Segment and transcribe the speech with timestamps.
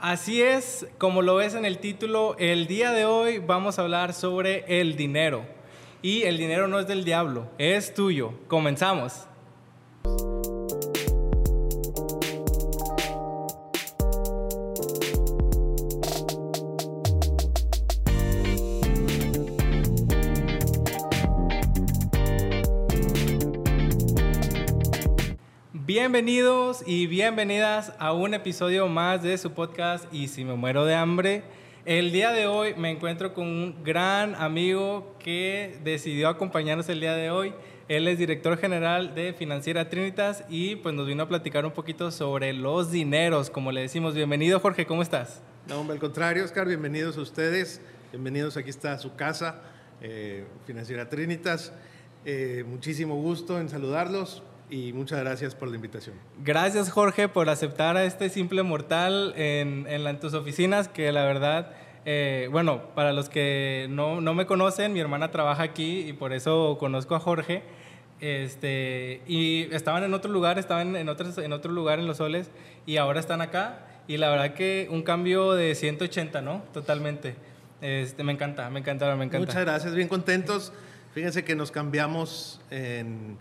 [0.00, 4.14] Así es, como lo ves en el título, el día de hoy vamos a hablar
[4.14, 5.44] sobre el dinero.
[6.00, 8.32] Y el dinero no es del diablo, es tuyo.
[8.48, 9.26] Comenzamos.
[26.00, 30.94] Bienvenidos y bienvenidas a un episodio más de su podcast Y si me muero de
[30.94, 31.42] hambre.
[31.84, 37.14] El día de hoy me encuentro con un gran amigo que decidió acompañarnos el día
[37.14, 37.52] de hoy.
[37.86, 42.10] Él es director general de Financiera Trinitas y pues nos vino a platicar un poquito
[42.10, 44.14] sobre los dineros, como le decimos.
[44.14, 45.42] Bienvenido Jorge, ¿cómo estás?
[45.68, 47.82] No, al contrario, Oscar, bienvenidos a ustedes.
[48.10, 49.60] Bienvenidos, aquí está su casa,
[50.00, 51.74] eh, Financiera Trinitas.
[52.24, 56.16] Eh, muchísimo gusto en saludarlos y muchas gracias por la invitación.
[56.42, 61.72] Gracias Jorge por aceptar a este simple mortal en, en, tus oficinas, que la verdad,
[62.04, 66.32] eh, bueno, para los que no, no, me conocen, mi hermana trabaja aquí y por
[66.32, 67.62] eso conozco a Jorge.
[68.20, 72.50] Este, y estaban en otro lugar, estaban en, otros, en otro lugar en Los Soles
[72.86, 73.86] y ahora están acá.
[74.06, 76.62] Y la verdad que un cambio de 180, ¿no?
[76.72, 77.34] Totalmente.
[77.80, 79.38] Este, me encanta, me encanta, me encanta.
[79.38, 80.72] Muchas gracias, bien contentos.
[81.14, 83.38] Fíjense que nos cambiamos en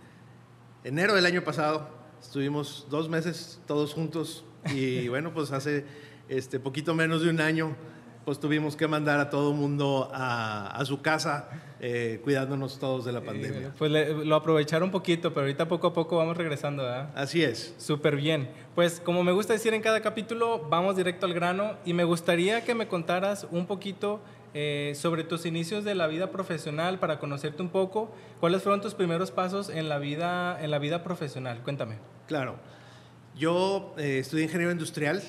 [0.83, 1.89] enero del año pasado.
[2.21, 5.85] Estuvimos dos meses todos juntos y bueno, pues hace
[6.27, 7.75] este poquito menos de un año
[8.25, 11.49] pues tuvimos que mandar a todo el mundo a, su casa,
[11.79, 13.73] eh, cuidándonos todos de la pandemia.
[13.75, 17.09] pues lo aprovecharon un poquito, pero ahorita poco a poco vamos regresando, ¿verdad?
[17.15, 17.73] Así es.
[17.77, 18.51] Súper bien.
[18.75, 22.63] Pues como me gusta decir en cada capítulo, vamos directo al grano y me gustaría
[22.63, 24.21] que me contaras un poquito
[24.53, 28.11] eh, sobre tus inicios de la vida profesional para conocerte un poco.
[28.39, 31.61] ¿Cuáles fueron tus primeros pasos en la vida, en la vida profesional?
[31.63, 31.97] Cuéntame.
[32.27, 32.57] Claro.
[33.35, 35.21] Yo eh, estudié ingeniero industrial.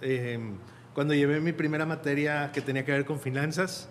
[0.00, 0.58] Em,
[0.92, 3.88] cuando llevé mi primera materia que tenía que ver con finanzas,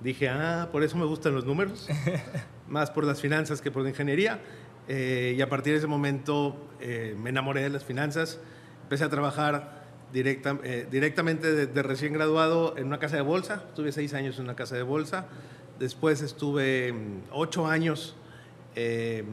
[0.00, 1.88] dije, ah, por eso me gustan los números,
[2.68, 4.40] más por las finanzas que por la ingeniería.
[4.86, 6.68] Eh, y a partir de ese momento
[7.18, 8.40] me enamoré de las finanzas.
[8.84, 9.81] Empecé a trabajar
[10.12, 13.64] directa, eh, directamente de, recién graduado en una casa de bolsa.
[13.68, 15.26] Estuve seis años en una casa de bolsa.
[15.78, 18.14] Después estuve mm, ocho años
[18.76, 19.24] eh,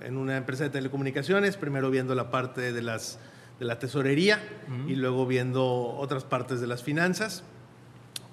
[0.00, 3.18] en una empresa de telecomunicaciones, primero viendo la parte de, las,
[3.58, 4.40] de la tesorería
[4.86, 7.44] y luego viendo otras partes de las finanzas.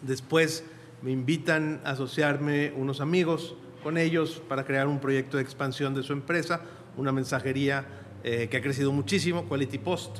[0.01, 0.63] Después
[1.01, 6.03] me invitan a asociarme unos amigos con ellos para crear un proyecto de expansión de
[6.03, 6.61] su empresa,
[6.97, 7.85] una mensajería
[8.23, 10.19] eh, que ha crecido muchísimo, Quality Post.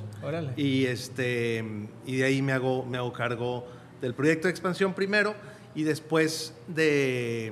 [0.55, 1.63] Y, este,
[2.05, 3.67] y de ahí me hago, me hago cargo
[4.01, 5.35] del proyecto de expansión primero
[5.75, 7.51] y después de,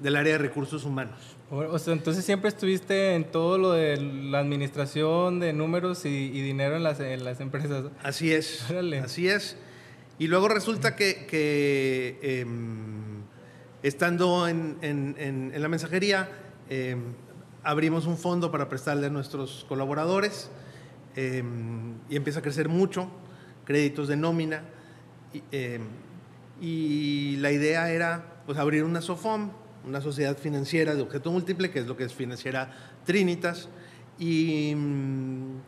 [0.00, 1.36] del área de recursos humanos.
[1.50, 6.76] O sea, entonces siempre estuviste en todo lo de la administración de números y, dinero
[6.76, 7.84] en las, en las, empresas.
[8.02, 8.64] Así es.
[9.02, 9.58] Así es.
[10.18, 13.22] Y luego resulta que, que em,
[13.82, 16.28] estando en, en, en, la mensajería,
[16.70, 16.96] eh,
[17.64, 20.50] abrimos un fondo para prestarle a nuestros colaboradores
[21.16, 23.08] em, y empieza a crecer mucho,
[23.64, 24.62] créditos de nómina.
[25.32, 25.82] Y, em,
[26.60, 29.50] y la idea era pues, abrir una SOFOM,
[29.86, 32.70] una sociedad financiera de objeto múltiple, que es lo que es financiera
[33.04, 33.68] Trinitas.
[34.18, 35.60] Y, mm,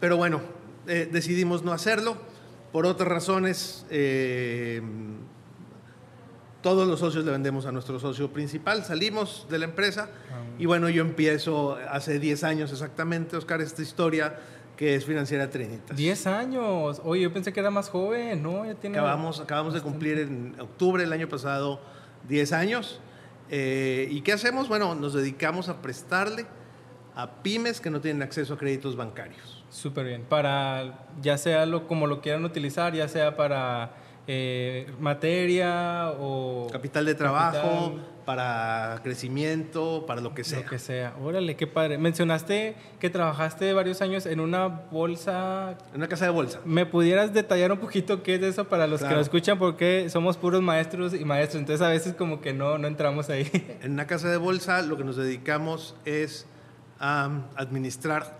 [0.00, 0.40] pero bueno,
[0.86, 2.16] eh, decidimos no hacerlo.
[2.72, 3.86] Por otras razones,
[6.62, 10.66] todos los socios le vendemos a nuestro socio principal, salimos de la empresa ah, y
[10.66, 14.38] bueno, yo empiezo hace 10 años exactamente, Oscar, esta historia
[14.76, 15.96] que es Financiera Trinitas.
[15.96, 18.64] 10 años, oye, yo pensé que era más joven, ¿no?
[18.64, 21.80] Ya tiene acabamos acabamos de cumplir en octubre del año pasado
[22.28, 23.00] 10 años.
[23.50, 24.68] Eh, ¿Y qué hacemos?
[24.68, 26.46] Bueno, nos dedicamos a prestarle
[27.16, 29.64] a pymes que no tienen acceso a créditos bancarios.
[29.70, 33.96] Súper bien, para ya sea lo, como lo quieran utilizar, ya sea para
[34.30, 36.68] eh, materia o...
[36.70, 37.94] Capital de trabajo,
[38.26, 40.60] para crecimiento, para lo que sea.
[40.60, 41.14] Lo que sea.
[41.22, 41.96] Órale, qué padre.
[41.96, 45.78] Mencionaste que trabajaste varios años en una bolsa...
[45.92, 46.60] En una casa de bolsa.
[46.66, 49.58] ¿Me pudieras detallar un poquito qué es eso para los que lo escuchan?
[49.58, 53.50] Porque somos puros maestros y maestros, entonces a veces como que no, no entramos ahí.
[53.82, 56.46] En una casa de bolsa lo que nos dedicamos es
[57.00, 58.38] a administrar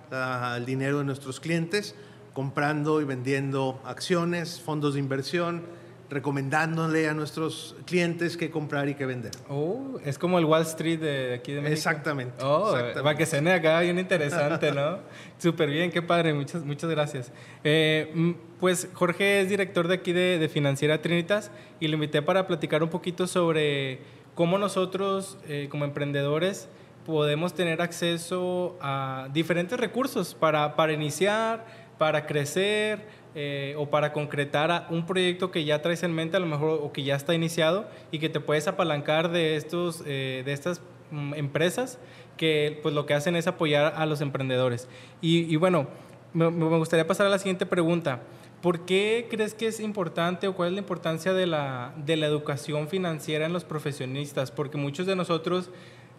[0.56, 1.94] el dinero de nuestros clientes,
[2.38, 5.64] comprando y vendiendo acciones, fondos de inversión,
[6.08, 9.32] recomendándole a nuestros clientes qué comprar y qué vender.
[9.48, 11.74] Oh, es como el Wall Street de aquí de México.
[11.74, 12.36] Exactamente.
[12.40, 15.00] Oh, para que se acá bien interesante, ¿no?
[15.38, 17.32] Súper bien, qué padre, muchas, muchas gracias.
[17.64, 21.50] Eh, pues Jorge es director de aquí de, de, Financiera Trinitas
[21.80, 23.98] y lo invité para platicar un poquito sobre
[24.36, 26.68] cómo nosotros eh, como emprendedores
[27.04, 34.86] podemos tener acceso a diferentes recursos para, para iniciar, para crecer eh, o para concretar
[34.90, 37.86] un proyecto que ya traes en mente a lo mejor o que ya está iniciado
[38.10, 40.80] y que te puedes apalancar de, estos, eh, de estas
[41.10, 41.98] mm, empresas
[42.36, 44.88] que pues lo que hacen es apoyar a los emprendedores.
[45.20, 45.88] Y, bueno,
[46.32, 48.22] me, gustaría pasar a la siguiente pregunta.
[48.62, 52.26] ¿Por qué crees que es importante o cuál es la importancia de la, de la
[52.26, 54.50] educación financiera en los profesionistas?
[54.50, 55.70] Porque muchos de nosotros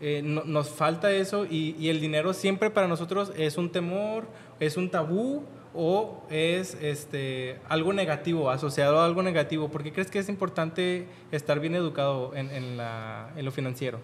[0.01, 4.27] eh, nos falta eso y, el dinero siempre para nosotros es un temor,
[4.61, 5.43] es un tabú
[5.73, 9.69] o es este, algo negativo, asociado a algo negativo.
[9.69, 13.99] ¿Por qué crees que es importante estar bien educado en, en, la, en lo financiero?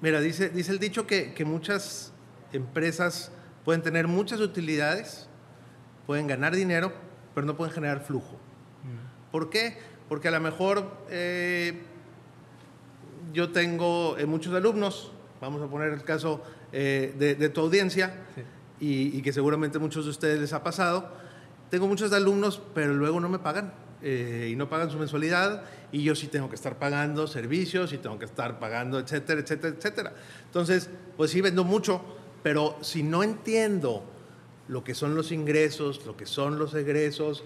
[0.00, 2.12] Mira, dice, dice el dicho que, que, muchas
[2.52, 3.32] empresas
[3.64, 5.28] pueden tener muchas utilidades,
[6.06, 6.92] pueden ganar dinero,
[7.34, 8.34] pero no pueden generar flujo.
[8.84, 9.30] Mm.
[9.32, 9.78] ¿Por qué?
[10.08, 11.82] Porque a lo mejor eh,
[13.32, 16.42] yo tengo eh, muchos alumnos, vamos a poner el caso
[16.72, 18.42] eh, de, de, tu audiencia, sí.
[18.80, 21.10] Y, y, que seguramente muchos de ustedes les ha pasado.
[21.70, 23.72] Tengo muchos alumnos, pero luego no me pagan.
[24.02, 27.98] Eh, y no pagan su mensualidad y yo sí tengo que estar pagando servicios y
[27.98, 30.12] tengo que estar pagando, etcétera, etcétera, etcétera.
[30.44, 32.02] Entonces, pues sí vendo mucho,
[32.42, 34.04] pero si no entiendo
[34.68, 37.42] lo que son los ingresos, lo que son los egresos,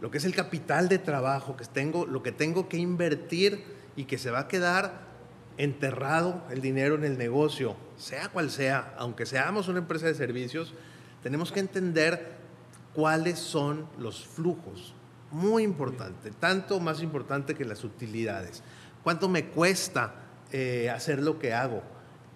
[0.00, 3.64] lo que es el capital de trabajo, que tengo, lo que tengo que invertir
[3.96, 5.03] y que se va a quedar
[5.56, 10.74] enterrado el dinero en el negocio, sea cual sea, aunque seamos una empresa de servicios,
[11.22, 12.34] tenemos que entender
[12.92, 14.94] cuáles son los flujos,
[15.30, 18.62] muy importante, tanto más importante que las utilidades.
[19.02, 20.14] ¿Cuánto me cuesta
[20.52, 21.82] eh, hacer lo que hago?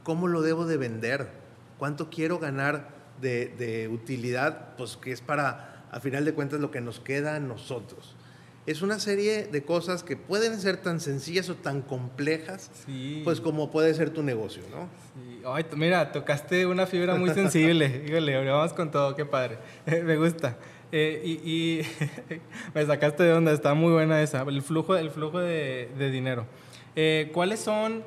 [0.03, 1.31] ¿Cómo lo debo de vender?
[1.79, 4.77] ¿Cuánto quiero ganar de, de, utilidad?
[4.77, 8.17] Pues que es para, a final de cuentas, lo que nos queda a nosotros.
[8.69, 13.23] Es una serie de cosas que pueden ser tan sencillas o tan complejas, sí.
[13.25, 14.91] pues como puede ser tu negocio, ¿no?
[15.15, 15.41] Sí.
[15.47, 18.05] Ay, mira, tocaste una fibra muy sensible.
[18.07, 19.57] Híjole, vamos con todo, qué padre.
[20.05, 20.59] me gusta.
[20.93, 21.83] Eh, y, y
[22.75, 26.45] me sacaste de onda, está muy buena esa, el flujo, el flujo de, de dinero.
[26.95, 28.05] Eh, ¿Cuáles son,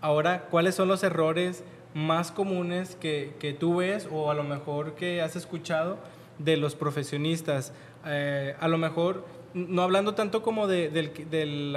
[0.00, 1.62] ahora, cuáles son los errores
[1.92, 5.98] más comunes que, que, tú ves o a lo mejor que has escuchado
[6.38, 7.74] de los profesionistas?
[8.06, 11.76] Eh, a lo mejor, no hablando tanto como de, del, del,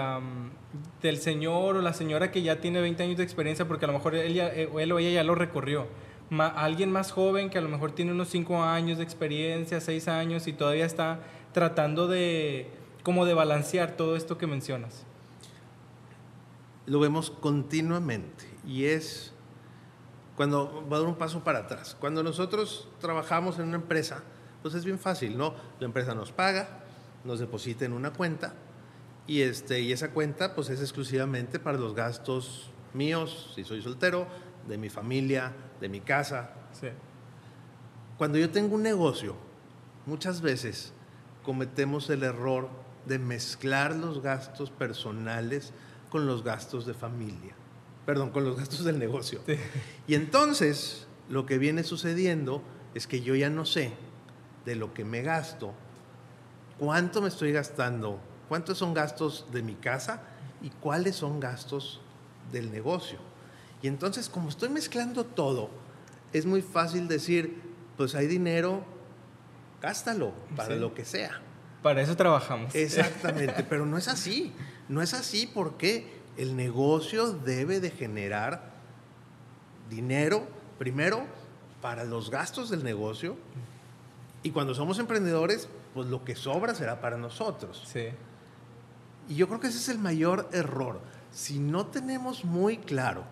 [1.02, 3.94] del, señor o la señora que ya tiene 20 años de experiencia, porque a lo
[3.94, 5.88] mejor él, ya, él o ella ya lo recorrió
[6.42, 10.48] alguien más joven que a lo mejor tiene unos 5 años de experiencia, 6 años
[10.48, 11.20] y todavía está
[11.54, 12.72] tratando de
[13.04, 15.06] como de balancear todo esto que mencionas?
[16.86, 19.34] Lo vemos continuamente y es
[20.36, 21.96] cuando va a dar un paso para atrás.
[22.00, 24.24] Cuando nosotros trabajamos en una empresa,
[24.62, 25.54] pues es bien fácil, ¿no?
[25.80, 26.83] La empresa nos paga,
[27.24, 28.54] nos deposita en una cuenta
[29.28, 34.28] y, este, y esa cuenta pues es exclusivamente para los gastos míos, si soy soltero,
[34.68, 36.52] de mi familia, de mi casa.
[36.80, 36.88] Sí.
[38.18, 39.36] Cuando yo tengo un negocio,
[40.06, 40.94] muchas veces
[41.44, 42.70] cometemos el error
[43.06, 45.74] de mezclar los gastos personales
[46.10, 47.56] con los gastos de familia.
[48.06, 49.42] Perdón, con los gastos del negocio.
[49.46, 49.56] Sí.
[50.08, 52.62] Y entonces lo que viene sucediendo
[52.94, 53.94] es que yo ya no sé
[54.66, 55.74] de lo que me gasto,
[56.78, 60.22] cuánto me estoy gastando, cuántos son gastos de mi casa
[60.62, 62.02] y cuáles son gastos
[62.52, 63.20] del negocio.
[63.82, 65.70] Y entonces, como estoy mezclando todo,
[66.32, 67.62] es muy fácil decir,
[67.98, 68.84] pues hay dinero,
[69.82, 70.80] gástalo para sí.
[70.80, 71.42] lo que sea.
[71.82, 72.74] Para eso trabajamos.
[72.74, 74.54] Exactamente, pero no es así.
[74.88, 78.72] No es así porque el negocio debe de generar
[79.90, 80.48] dinero,
[80.80, 81.26] primero,
[81.82, 83.36] para los gastos del negocio.
[84.42, 87.84] Y cuando somos emprendedores, pues lo que sobra será para nosotros.
[87.86, 88.08] Sí.
[89.28, 91.00] Y yo creo que ese es el mayor error.
[91.32, 93.24] Si no tenemos muy claro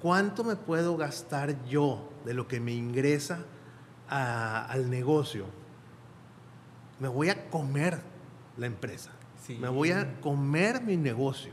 [0.00, 3.44] ¿cuánto me puedo gastar yo de lo que me ingresa
[4.08, 5.46] a, al negocio?
[6.98, 8.00] Me voy a comer
[8.56, 9.10] la empresa.
[9.46, 9.56] Sí.
[9.60, 11.52] Me voy a comer mi negocio.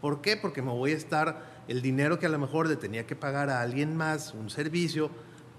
[0.00, 0.36] ¿Por qué?
[0.36, 3.50] Porque me voy a estar, el dinero que a lo mejor le tenía que pagar
[3.50, 5.10] a alguien más, un servicio,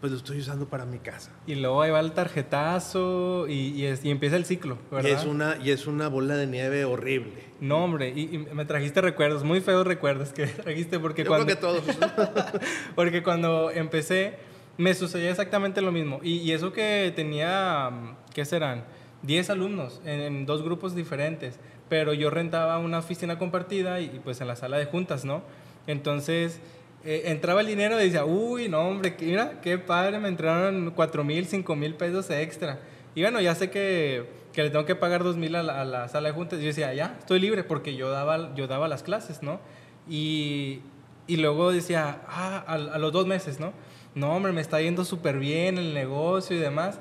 [0.01, 1.31] pues lo estoy usando para mi casa.
[1.45, 5.09] Y luego ahí va el tarjetazo y, y, es, y empieza el ciclo, ¿verdad?
[5.09, 7.51] Y es, una, y es una bola de nieve horrible.
[7.59, 11.45] No, hombre, y, y me trajiste recuerdos, muy feos recuerdos que trajiste porque Yo cuando...
[11.45, 11.83] creo que todos.
[12.95, 14.37] porque cuando empecé
[14.77, 16.19] me sucedía exactamente lo mismo.
[16.23, 17.91] Y, y eso que tenía,
[18.33, 18.83] ¿qué serán?
[19.21, 24.19] 10 alumnos en, en, dos grupos diferentes, pero yo rentaba una oficina compartida y, y
[24.23, 25.43] pues en la sala de juntas, ¿no?
[25.85, 26.59] Entonces
[27.03, 31.23] eh, entraba el dinero y decía, uy, no, hombre, mira, qué padre, me entraron 4
[31.23, 32.79] mil, 5 mil pesos extra.
[33.15, 36.07] Y bueno, ya sé que, que le tengo que pagar 2 mil a, a, la
[36.09, 36.59] sala de juntas.
[36.59, 39.59] Yo decía, ya, estoy libre porque yo daba, yo daba las clases, ¿no?
[40.07, 40.81] Y,
[41.27, 43.73] y luego decía, ah, a, a, los dos meses, ¿no?
[44.13, 46.99] No, hombre, me está yendo súper bien el negocio y demás.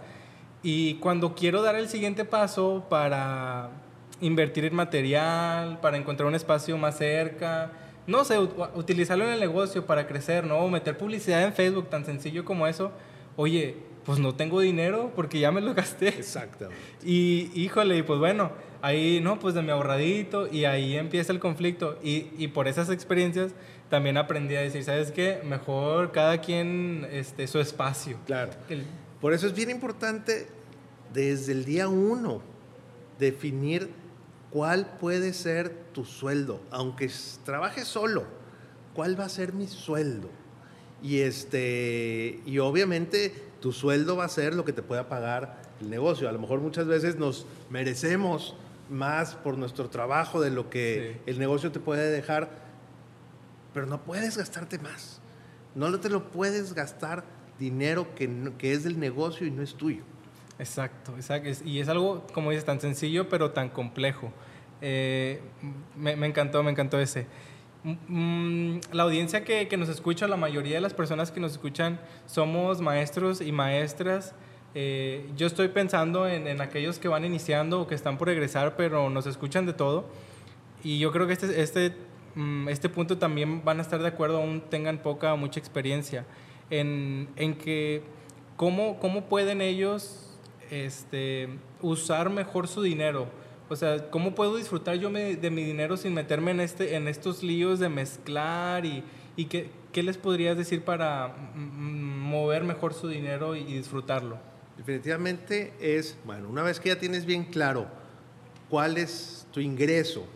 [0.63, 3.71] Y cuando quiero dar el siguiente paso para
[4.21, 7.73] invertir en material, para encontrar un espacio más cerca,
[8.11, 8.39] no sé,
[8.75, 10.59] utilizarlo en el negocio para crecer, ¿no?
[10.59, 12.93] O meter publicidad en Facebook, tan sencillo como eso.
[13.37, 16.09] Oye, pues no tengo dinero porque ya me lo gasté.
[16.09, 16.83] Exactamente.
[17.05, 18.51] Y híjole, y pues bueno,
[18.83, 21.99] ahí, no, pues de mi ahorradito y ahí empieza el conflicto.
[22.03, 23.55] Y, y por esas experiencias
[23.89, 25.41] también aprendí a decir, ¿sabes qué?
[25.45, 28.19] Mejor cada quien este, su espacio.
[28.27, 28.53] Claro.
[29.21, 30.49] Por eso es bien importante
[31.13, 32.43] desde el día uno
[33.19, 33.91] definir
[34.51, 37.11] cuál puede ser tu sueldo, aunque
[37.45, 38.25] trabajes solo,
[38.95, 40.29] cuál va a ser mi sueldo.
[41.03, 45.89] Y, este, y obviamente tu sueldo va a ser lo que te pueda pagar el
[45.89, 46.29] negocio.
[46.29, 48.55] A lo mejor muchas veces nos merecemos
[48.91, 52.51] más por nuestro trabajo de lo que el negocio te puede dejar,
[53.73, 55.21] pero no puedes gastarte más.
[55.75, 57.25] No te lo puedes gastar
[57.59, 60.03] dinero que, que es del negocio y no es tuyo.
[60.61, 61.49] Exacto, exacto.
[61.65, 64.31] Y es algo, como dices, tan sencillo, pero tan complejo.
[64.83, 65.41] Eh,
[65.97, 67.27] me, encantó, me encantó ese.
[67.83, 72.83] Mm, la audiencia que, nos escucha, la mayoría de las personas que nos escuchan, somos
[72.83, 74.35] maestros y maestras.
[74.75, 79.09] Eh, yo estoy pensando en, aquellos que van iniciando o que están por egresar, pero
[79.09, 80.05] nos escuchan de todo.
[80.85, 81.95] Y yo creo que este, este,
[82.35, 86.27] mm, este punto también van a estar de acuerdo, aún tengan poca o mucha experiencia
[86.69, 88.03] en, en que
[88.57, 90.30] cómo, cómo pueden ellos
[90.71, 91.49] este,
[91.83, 93.29] usar mejor su dinero.
[93.69, 97.43] O sea, ¿cómo puedo disfrutar yo de mi dinero sin meterme en, este, en estos
[97.43, 98.85] líos de mezclar?
[98.85, 99.05] ¿Y,
[99.37, 104.39] y qué, qué, les podrías decir para mover mejor su dinero y, disfrutarlo?
[104.77, 107.87] Definitivamente es, bueno, una vez que ya tienes bien claro
[108.69, 110.27] cuál es tu ingreso,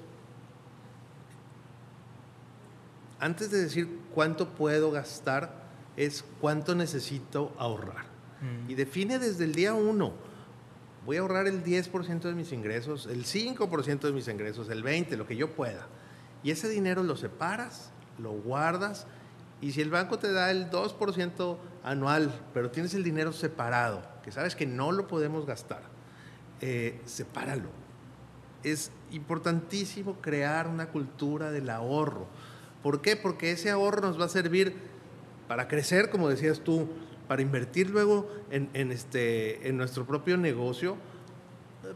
[3.19, 5.65] antes de decir cuánto puedo gastar,
[5.97, 8.14] es cuánto necesito ahorrar.
[8.45, 8.71] Mm.
[8.71, 10.13] Y define desde el día uno.
[11.07, 15.17] Voy a ahorrar el 10% de mis ingresos, el 5% de mis ingresos, el 20%,
[15.17, 15.87] lo que yo pueda.
[16.43, 19.07] Y ese dinero lo separas, lo guardas.
[19.61, 24.33] Y si el banco te da el 2% anual, pero tienes el dinero separado, que
[24.33, 25.83] sabes que no lo podemos gastar,
[26.61, 27.69] eh, sepáralo.
[28.63, 32.27] Es importantísimo crear una cultura del ahorro.
[32.83, 33.17] ¿Por qué?
[33.17, 34.75] Porque ese ahorro nos va a servir
[35.49, 36.89] para crecer, como decías tú,
[37.29, 40.97] para invertir luego en, este, en nuestro propio negocio,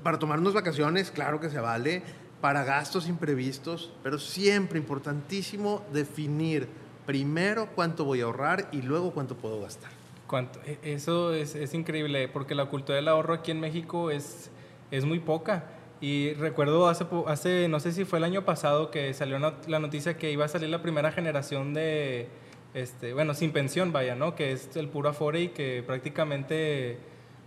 [0.03, 2.03] para tomarnos vacaciones, claro que se vale,
[2.41, 6.69] para gastos imprevistos, pero siempre importantísimo definir
[7.07, 9.91] primero cuánto voy a ahorrar y luego cuánto puedo gastar.
[10.27, 10.61] ¿Cuánto?
[10.65, 14.51] E, eso es, es, increíble, porque la cultura del ahorro aquí en México es,
[14.91, 15.65] es muy poca.
[16.01, 20.17] Y recuerdo hace, hace, no sé si fue el año pasado, que salió la noticia
[20.17, 22.29] que iba a salir la primera generación de,
[22.75, 24.35] este, bueno, sin pensión, vaya, ¿no?
[24.35, 26.99] Que es el puro afore y que prácticamente,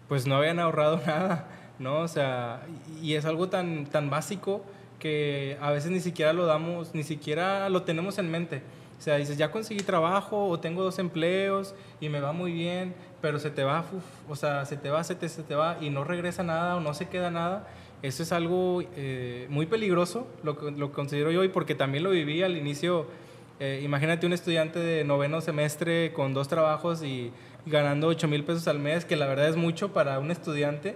[0.08, 1.48] pues no habían ahorrado nada,
[1.80, 2.00] ¿no?
[2.00, 2.66] O sea,
[3.02, 4.64] y es algo tan, tan básico
[5.00, 8.62] que a veces ni siquiera lo damos, ni siquiera lo tenemos en mente.
[9.00, 12.94] O sea, dices, ya conseguí trabajo o tengo dos empleos y me va muy bien,
[13.20, 13.84] pero se te va,
[14.30, 16.80] o sea, se te va, se te, se te va y no regresa nada o
[16.82, 17.68] no se queda nada.
[18.04, 22.44] Eso es algo eh, muy peligroso, lo, lo considero yo, y porque también lo viví
[22.44, 23.08] al inicio
[23.64, 27.32] eh, imagínate un estudiante de noveno semestre con dos trabajos y,
[27.68, 30.96] ganando 8 mil pesos al mes, que la verdad es mucho para un estudiante,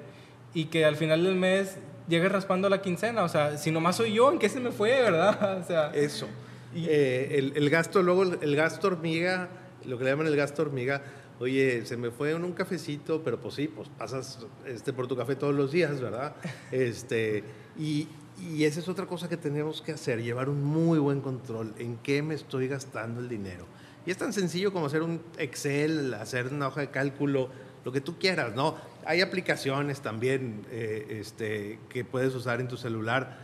[0.56, 3.24] y que al final del mes llegue raspando la quincena.
[3.24, 5.60] O sea, si nomás soy yo, ¿en qué se me fue, verdad?
[5.60, 6.28] O sea, Eso.
[6.76, 9.48] Eh, el, el, gasto, luego el, gasto hormiga,
[9.86, 11.04] lo que le llaman el gasto hormiga,
[11.40, 15.16] oye, se me fue en un cafecito, pero pues sí, pues pasas este, por tu
[15.16, 16.36] café todos los días, ¿verdad?
[16.72, 17.44] Este,
[17.78, 18.08] y,
[18.42, 21.98] y esa es otra cosa que tenemos que hacer, llevar un muy buen control en
[21.98, 23.66] qué me estoy gastando el dinero.
[24.06, 27.50] Y es tan sencillo como hacer un Excel, hacer una hoja de cálculo,
[27.84, 28.76] lo que tú quieras, ¿no?
[29.06, 33.38] Hay aplicaciones también eh, este, que puedes usar en tu celular,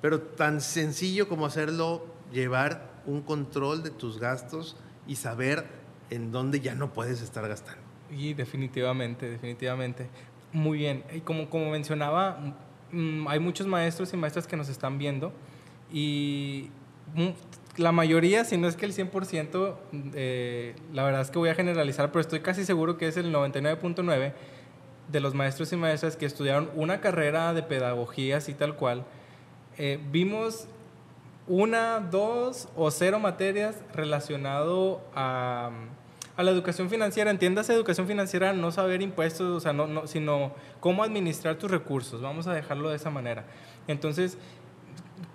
[0.00, 4.76] pero tan sencillo como hacerlo, llevar un control de tus gastos
[5.06, 5.66] y saber
[6.10, 7.82] en dónde ya no puedes estar gastando.
[8.10, 10.08] Y definitivamente, definitivamente.
[10.52, 11.04] Muy bien.
[11.14, 12.56] Y como, como mencionaba,
[12.92, 15.32] hay muchos maestros y maestras que nos están viendo
[15.92, 16.70] y
[17.76, 19.76] la mayoría, si no es que el 100%,
[20.14, 23.32] eh, la verdad es que voy a generalizar, pero estoy casi seguro que es el
[23.32, 24.32] 99.9%
[25.08, 29.04] de los maestros y maestras que estudiaron una carrera de pedagogía así tal cual,
[29.78, 30.66] eh, vimos
[31.46, 35.70] una, dos o cero materias relacionado a
[36.38, 37.30] a la educación financiera.
[37.32, 42.22] Entiendas educación financiera, no saber impuestos, o sea, no, no, sino cómo administrar tus recursos.
[42.22, 43.44] Vamos a dejarlo de esa manera.
[43.88, 44.38] Entonces,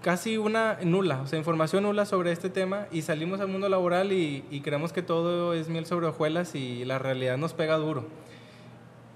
[0.02, 4.14] casi una nula, o sea, información nula sobre este tema y salimos al mundo laboral
[4.14, 8.06] y, creemos que todo es miel sobre hojuelas y la realidad nos pega duro.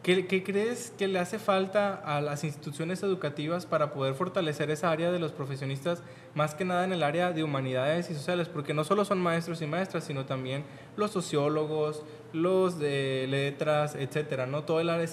[0.07, 5.11] ¿Qué, crees que le hace falta a las instituciones educativas para poder fortalecer esa área
[5.11, 6.01] de los profesionistas,
[6.33, 8.47] más que nada en el área de humanidades y sociales?
[8.47, 10.63] Porque no solo son maestros y maestras, sino también
[10.95, 14.63] los sociólogos, los de letras, etcétera, ¿no?
[14.63, 15.09] Todo el área,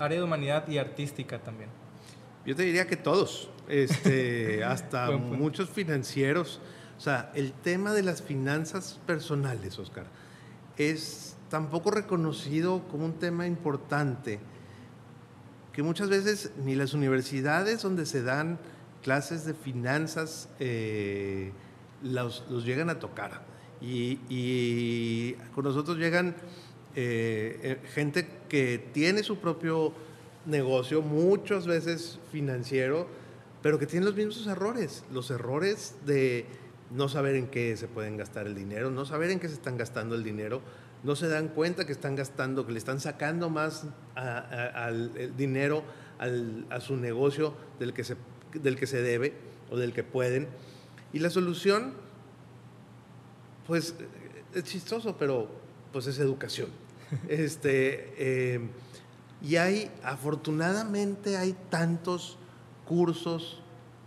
[0.00, 1.70] área de humanidad y artística también.
[2.44, 6.60] Yo te diría que todos, este, hasta muchos financieros.
[6.98, 10.06] O sea, el tema de las finanzas personales, Oscar,
[10.76, 14.40] es tampoco reconocido como un tema importante,
[15.74, 18.58] que muchas veces ni las universidades donde se dan
[19.02, 21.52] clases de finanzas eh,
[22.02, 23.42] los, llegan a tocar.
[23.82, 26.34] Y, con nosotros llegan
[26.96, 29.92] eh, eh, gente que tiene su propio
[30.46, 33.08] negocio, muchas veces financiero,
[33.60, 36.46] pero que tiene los mismos errores, los errores de
[36.90, 39.76] no saber en qué se pueden gastar el dinero, no saber en qué se están
[39.76, 40.62] gastando el dinero,
[41.02, 45.82] no se dan cuenta que están gastando, que le están sacando más al dinero
[46.18, 48.16] a su negocio del que, se,
[48.54, 49.34] del que se debe
[49.70, 50.48] o del que pueden.
[51.12, 51.94] Y la solución,
[53.66, 53.94] pues
[54.54, 55.48] es chistoso, pero
[55.92, 56.68] pues es educación.
[57.28, 58.60] este, eh,
[59.42, 62.38] y hay, afortunadamente hay tantos
[62.86, 63.60] cursos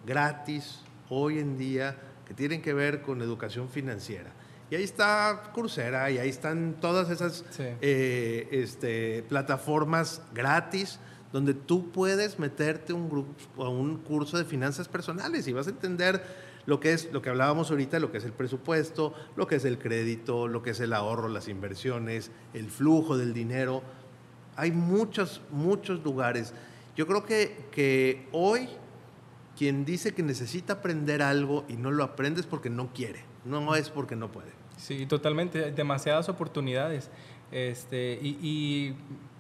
[0.06, 4.32] gratis hoy en día que tienen que ver con educación financiera.
[4.70, 11.00] Y ahí está Coursera y ahí están todas esas eh, este, plataformas gratis
[11.32, 15.72] donde tú puedes meterte un grupo, a un curso de finanzas personales y vas a
[15.72, 16.24] entender
[16.66, 19.66] lo que es lo que hablábamos ahorita, lo que es el presupuesto, lo que es
[19.66, 23.84] el crédito, lo que es el ahorro, las inversiones, el flujo del dinero.
[24.56, 26.54] Hay muchos, muchos lugares.
[26.96, 28.70] Yo creo que, que hoy
[29.58, 33.76] quien dice que necesita aprender algo y no lo aprende es porque no quiere, no
[33.76, 34.52] es porque no puede.
[34.78, 37.10] Sí, totalmente, demasiadas oportunidades.
[37.52, 38.96] Este, y, y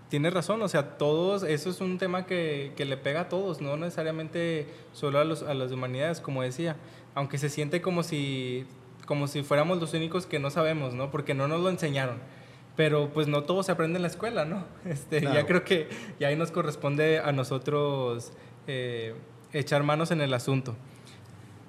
[0.10, 3.62] tienes razón, o sea, todos, eso es un tema que, que, le pega a todos,
[3.62, 6.78] no necesariamente solo a, los, a las humanidades, como decía,
[7.16, 8.66] aunque se siente como si,
[9.06, 11.12] como si fuéramos los únicos que no sabemos, ¿no?
[11.12, 12.18] Porque no nos lo enseñaron.
[12.76, 14.66] Pero pues no todo se aprende en la escuela, ¿no?
[14.86, 15.90] Este, Ya creo que
[16.20, 18.34] ya ahí nos corresponde a nosotros
[18.68, 19.16] eh,
[19.54, 20.76] echar manos en el asunto.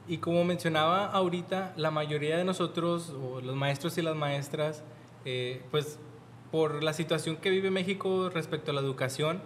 [0.08, 4.84] Y como mencionaba ahorita, la mayoría de nosotros, o los maestros y las maestras,
[5.24, 5.98] eh, pues
[6.50, 9.40] por la situación que vive México respecto a la educación,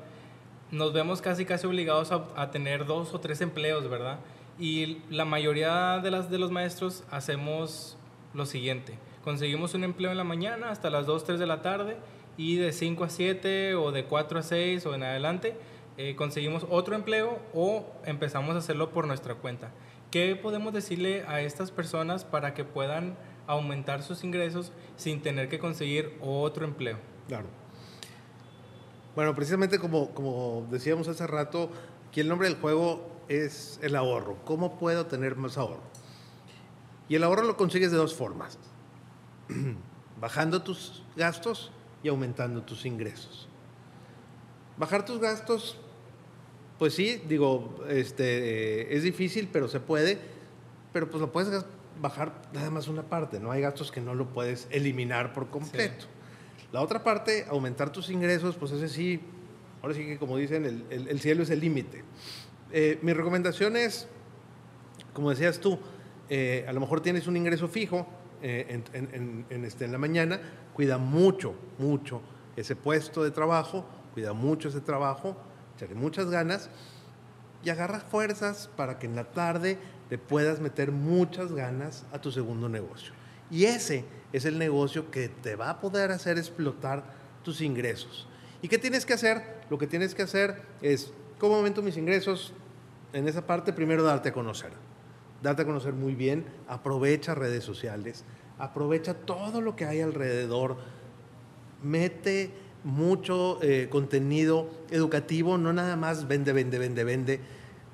[0.70, 4.20] nos vemos casi casi obligados a, tener dos o tres empleos, ¿verdad?
[4.58, 7.96] Y la mayoría de, las, de los maestros hacemos
[8.34, 8.98] lo siguiente.
[9.24, 11.96] Conseguimos un empleo en la mañana hasta las 2, 3 de la tarde
[12.36, 15.56] y de 5 a 7 o de 4 a 6 o en adelante
[16.02, 19.70] eh, conseguimos otro empleo o empezamos a hacerlo por nuestra cuenta.
[20.10, 25.60] ¿Qué podemos decirle a estas personas para que puedan aumentar sus ingresos sin tener que
[25.60, 26.98] conseguir otro empleo?
[27.28, 27.46] Claro.
[29.14, 31.70] Bueno, precisamente como, como decíamos hace rato,
[32.08, 34.36] aquí el nombre del juego es el ahorro.
[34.44, 35.82] ¿Cómo puedo tener más ahorro?
[37.08, 38.58] Y el ahorro lo consigues de dos formas.
[40.20, 41.70] Bajando tus gastos
[42.02, 43.48] y aumentando tus ingresos.
[44.76, 45.76] Bajar tus gastos
[46.80, 50.16] pues sí, digo, este, es difícil, pero se puede,
[50.94, 51.62] pero pues lo puedes
[52.00, 56.06] bajar nada más una parte, no hay gastos que no lo puedes eliminar por completo.
[56.72, 59.20] La otra parte, aumentar tus ingresos, pues ese sí,
[59.82, 62.02] ahora sí que como dicen, el, cielo es el límite.
[62.72, 64.08] Eh, mi recomendación es,
[65.12, 65.78] como decías tú,
[66.30, 68.06] eh, a lo mejor tienes un ingreso fijo
[68.40, 70.40] eh, en, este, en la mañana,
[70.72, 72.22] cuida mucho, mucho
[72.56, 75.36] ese puesto de trabajo, cuida mucho ese trabajo,
[75.94, 76.70] muchas ganas
[77.62, 82.32] y agarra fuerzas para que en la tarde le puedas meter muchas ganas a tu
[82.32, 83.12] segundo negocio.
[83.50, 87.04] Y ese es el negocio que te va a poder hacer explotar
[87.42, 88.28] tus ingresos.
[88.62, 89.60] ¿Y qué tienes que hacer?
[89.70, 92.52] Lo que tienes que hacer es, ¿cómo aumento mis ingresos?
[93.12, 94.72] En esa parte, primero darte a conocer.
[95.42, 98.24] Darte a conocer muy bien, aprovecha redes sociales,
[98.58, 100.76] aprovecha todo lo que hay alrededor,
[101.82, 102.50] mete
[102.84, 107.40] mucho eh, contenido educativo, no nada más vende, vende, vende, vende.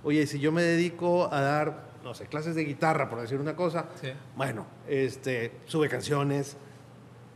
[0.05, 3.57] Oye, si yo me dedico a dar, no sé, clases de guitarra, por decir una
[3.57, 3.89] cosa,
[4.37, 6.57] bueno, este, sube canciones,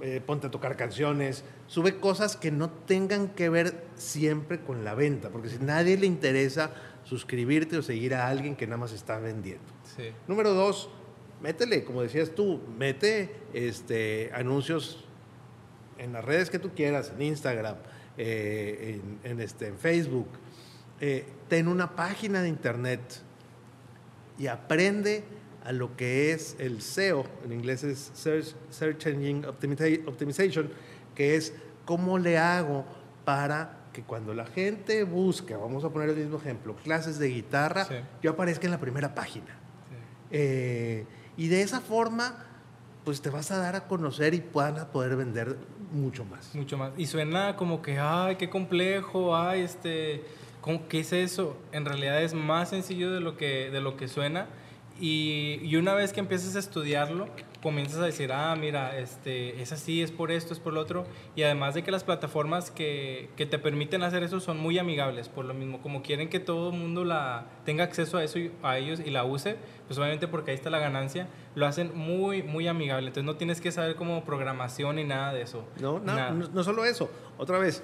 [0.01, 4.95] eh, ponte a tocar canciones, sube cosas que no tengan que ver siempre con la
[4.95, 6.73] venta, porque si nadie le interesa
[7.05, 9.65] suscribirte o seguir a alguien que nada más está vendiendo.
[10.27, 10.89] Número dos,
[11.43, 15.05] métele, como decías tú, mete este, anuncios
[16.01, 17.77] en las redes que tú quieras, en Instagram,
[18.17, 20.29] eh, en, este, en Facebook,
[21.01, 23.01] eh, ten una página de internet
[24.39, 25.25] y aprende
[25.65, 30.71] a lo que es el SEO, en inglés es Search, Engine Optimization,
[31.15, 31.53] que es
[31.85, 32.85] cómo le hago
[33.27, 37.87] para que cuando la gente busca, vamos a poner el mismo ejemplo, clases de guitarra,
[38.23, 39.59] yo aparezca en la primera página.
[40.31, 41.05] Eh,
[41.37, 42.47] y de esa forma,
[43.05, 45.57] pues te vas a dar a conocer y puedan a poder vender
[45.92, 46.55] mucho más.
[46.55, 46.92] Mucho más.
[46.96, 50.24] Y suena como que, ay, qué complejo, ay, este,
[50.88, 51.57] ¿qué es eso?
[51.72, 54.46] En realidad es más sencillo de lo que, de lo que suena.
[55.01, 57.29] Y, y una vez que empiezas a estudiarlo,
[57.63, 61.05] comienzas a decir, ah, mira, este, es así, es por esto, es por lo otro.
[61.37, 65.29] Y además de que las plataformas que, que, te permiten hacer eso son muy amigables,
[65.29, 68.79] por lo mismo, como quieren que todo el mundo la, tenga acceso a eso a
[68.79, 72.69] ellos y la use, pues obviamente porque ahí está la ganancia, lo hacen muy, muy
[72.69, 73.09] amigable.
[73.09, 75.65] Entonces no tienes que saber como programación ni nada de eso.
[75.81, 77.11] No, no, no, no solo eso.
[77.39, 77.83] Otra vez,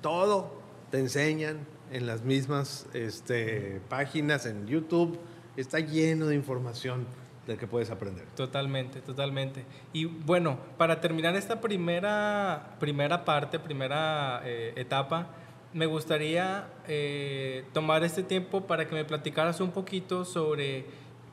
[0.00, 5.18] todo te enseñan en las mismas este, páginas, en YouTube,
[5.56, 7.06] está lleno de información
[7.46, 8.26] del que puedes aprender.
[8.34, 9.64] Totalmente, totalmente.
[9.92, 15.28] Y bueno, para terminar esta primera, primera parte, primera eh, etapa,
[15.72, 20.86] me gustaría eh, tomar este tiempo para que me platicaras un poquito sobre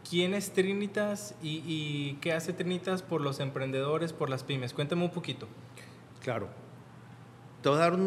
[0.08, 4.74] quién es Trinitas y, qué hace Trinitas por los emprendedores, por las pymes.
[4.74, 5.48] Cuéntame un poquito.
[6.22, 6.50] Claro.
[7.62, 7.98] Te voy a dar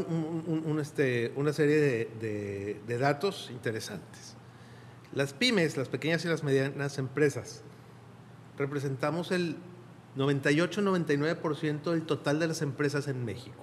[0.81, 4.37] este, una serie de, de datos interesantes.
[5.17, 7.63] Las pymes, las pequeñas y las medianas empresas,
[8.59, 9.57] representamos el
[10.19, 13.57] 98-99% del total de las empresas en México.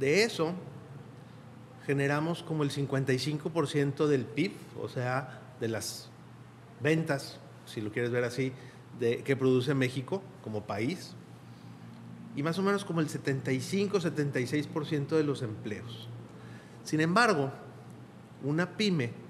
[0.00, 0.52] De eso,
[1.86, 4.50] generamos como el 55% del PIB,
[4.82, 6.10] o sea, de las
[6.80, 8.52] ventas, si lo quieres ver así,
[8.98, 11.14] de, que produce México como país,
[12.34, 16.08] y más o menos como el 75-76% de los empleos.
[16.82, 17.52] Sin embargo,
[18.42, 19.27] una pyme,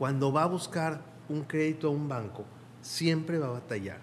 [0.00, 2.46] cuando va a buscar un crédito a un banco,
[2.80, 3.98] siempre va a batallar.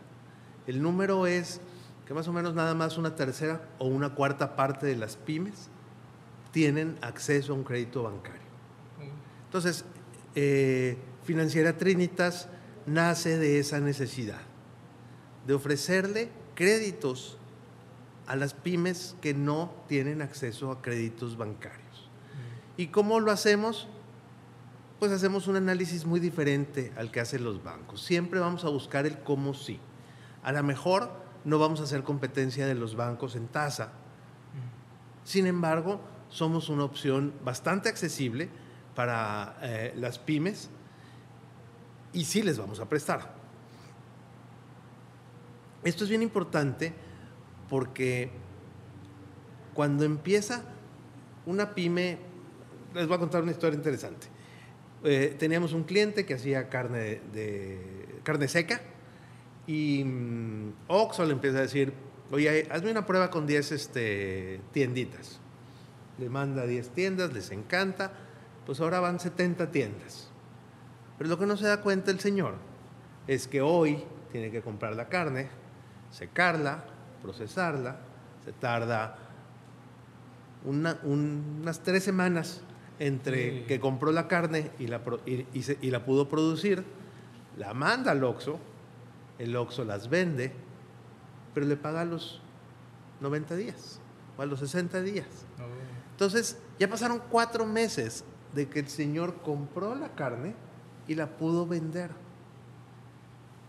[0.68, 1.60] El número es
[2.06, 5.72] que más o menos nada más una tercera o una cuarta parte de las pymes
[6.52, 8.46] tienen acceso a un crédito bancario.
[9.46, 9.86] Entonces,
[10.36, 12.48] eh, Financiera Trinitas
[12.86, 14.42] nace de esa necesidad,
[15.48, 17.40] de ofrecerle créditos
[18.28, 22.12] a las pymes que no tienen acceso a créditos bancarios.
[22.78, 23.88] ¿Y cómo lo hacemos?
[25.00, 28.02] Pues hacemos un análisis muy diferente al que hacen los bancos.
[28.02, 29.80] Siempre vamos a buscar el cómo sí.
[30.44, 31.12] A lo mejor
[31.46, 33.92] no vamos a hacer competencia de los bancos en tasa.
[35.24, 38.50] Sin embargo, somos una opción bastante accesible
[38.96, 40.70] para eh, las pymes
[42.14, 43.36] y sí les vamos a prestar.
[45.84, 46.94] Esto es bien importante
[47.70, 48.32] porque
[49.74, 50.64] cuando empieza
[51.46, 52.18] una pyme,
[52.96, 54.37] les voy a contar una historia interesante.
[55.04, 58.82] Eh, teníamos un cliente que hacía carne, de, carne seca
[59.68, 61.94] y um, Oxxo le empieza a decir,
[62.32, 65.40] oye, hazme una prueba con 10 este, tienditas.
[66.18, 68.12] Le manda 10 tiendas, les encanta,
[68.66, 70.30] pues ahora van 70 tiendas.
[71.18, 72.56] Pero lo que no se da cuenta el señor
[73.28, 75.50] es que hoy tiene que comprar la carne,
[76.12, 76.84] secarla,
[77.22, 77.98] procesarla,
[78.46, 79.18] se tarda
[80.66, 82.62] unas tres semanas
[83.00, 86.84] entre que compró la carne y la, y, la pudo producir,
[87.58, 88.60] la manda al Oxxo,
[89.40, 90.52] el Oxxo las vende,
[91.54, 92.42] pero le paga a los
[93.22, 94.00] 90 días
[94.38, 95.28] o a los 60 días.
[95.60, 95.64] Oh.
[96.12, 100.56] Entonces, ya pasaron cuatro meses de que el señor compró la carne
[101.08, 102.12] y la pudo vender.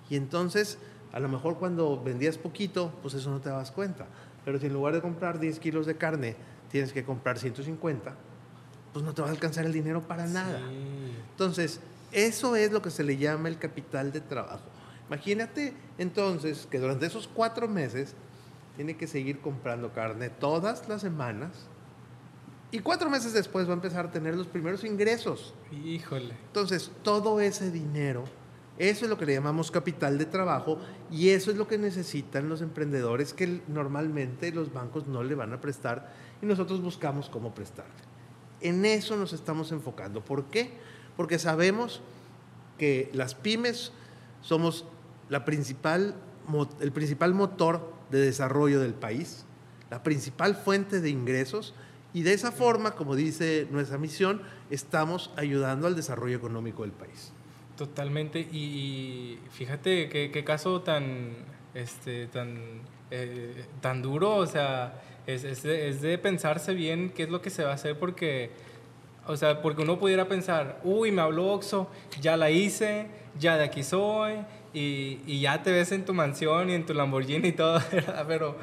[0.08, 0.78] Y entonces,
[1.12, 4.06] a lo mejor cuando vendías poquito, pues eso no te das cuenta.
[4.44, 6.36] Pero si en lugar de comprar 10 kilos de carne,
[6.70, 8.14] tienes que comprar 150,
[8.92, 10.60] pues no te va a alcanzar el dinero para nada.
[11.30, 11.80] Entonces,
[12.12, 14.64] eso es lo que se le llama el capital de trabajo.
[15.08, 18.14] Imagínate entonces que durante esos cuatro meses
[18.76, 21.66] tiene que seguir comprando carne todas las semanas
[22.70, 25.54] y cuatro meses después va a empezar a tener los primeros ingresos.
[25.72, 26.34] Híjole.
[26.46, 28.24] Entonces, todo ese dinero,
[28.76, 30.78] eso es lo que le llamamos capital de trabajo
[31.10, 35.54] y eso es lo que necesitan los emprendedores que normalmente los bancos no le van
[35.54, 38.07] a prestar y nosotros buscamos cómo prestarle.
[38.60, 40.24] En eso nos estamos enfocando.
[40.24, 40.72] ¿Por qué?
[41.16, 42.00] Porque sabemos
[42.78, 43.92] que las pymes
[44.40, 44.84] somos
[45.30, 49.44] el principal motor de desarrollo del país,
[49.90, 51.74] la principal fuente de ingresos
[52.12, 57.32] y de esa forma, como dice nuestra misión, estamos ayudando al desarrollo económico del país.
[57.76, 58.40] Totalmente.
[58.40, 61.36] Y, fíjate qué, caso tan,
[61.74, 65.00] este, tan, eh, tan duro, o sea,
[65.34, 68.50] es, de, pensarse bien qué es lo que se va a hacer porque,
[69.26, 73.06] o sea, porque uno pudiera pensar, uy, me habló Oxo, ya la hice,
[73.38, 74.34] ya de aquí soy,
[74.72, 77.80] y, y, ya te ves en tu mansión y en tu Lamborghini y todo,
[78.28, 78.56] Pero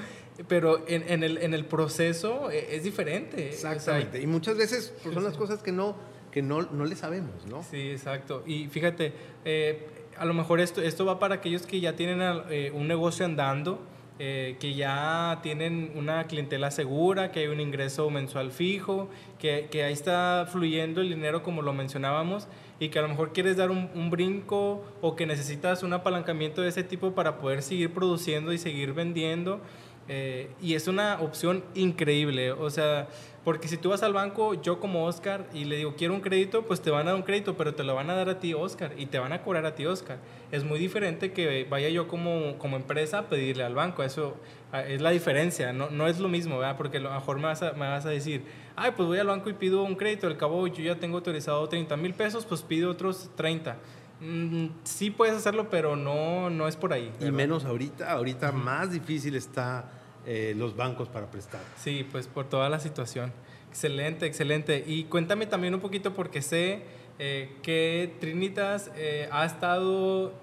[0.48, 3.50] pero en, el, en el proceso e, es diferente.
[3.50, 4.22] Exactamente.
[4.22, 5.96] y muchas veces pues, son las cosas que no,
[6.32, 7.64] que no, no le sabemos, ¿no?
[7.64, 8.44] Sí, exacto.
[8.46, 9.14] Y fíjate,
[9.46, 13.26] eh, a lo mejor esto, esto va para aquellos que ya tienen eh, un negocio
[13.26, 13.80] andando,
[14.18, 19.84] eh, que ya tienen una clientela segura, que hay un ingreso mensual fijo, que, que,
[19.84, 22.48] ahí está fluyendo el dinero como lo mencionábamos
[22.80, 26.62] y que a lo mejor quieres dar un, un, brinco o que necesitas un apalancamiento
[26.62, 29.60] de ese tipo para poder seguir produciendo y seguir vendiendo.
[30.08, 33.08] Eh, y es una opción increíble, o sea,
[33.44, 36.64] porque si tú vas al banco, yo como Oscar, y le digo, quiero un crédito,
[36.64, 38.54] pues te van a dar un crédito, pero te lo van a dar a ti,
[38.54, 40.20] Oscar, y te van a cobrar a ti, Oscar.
[40.52, 44.36] Es muy diferente que vaya yo como, como empresa a pedirle al banco, eso
[44.72, 46.78] ah, es la diferencia, no, no es lo mismo, ¿verdad?
[46.78, 48.44] Porque a lo mejor me vas, a, me vas a decir,
[48.76, 51.68] ay, pues voy al banco y pido un crédito, al cabo yo ya tengo autorizado
[51.68, 53.78] 30 mil pesos, pues pido otros 30
[54.22, 57.12] Mm, sí puedes hacerlo, pero no, no es por ahí.
[57.20, 59.95] Y menos ahorita, ahorita más difícil está
[60.26, 61.62] eh, los bancos para prestar.
[61.78, 63.32] Sí, pues por toda la situación.
[63.70, 64.84] Excelente, excelente.
[64.86, 66.84] Y cuéntame también un poquito porque sé
[67.20, 70.34] eh, que Trinitas eh, ha estado,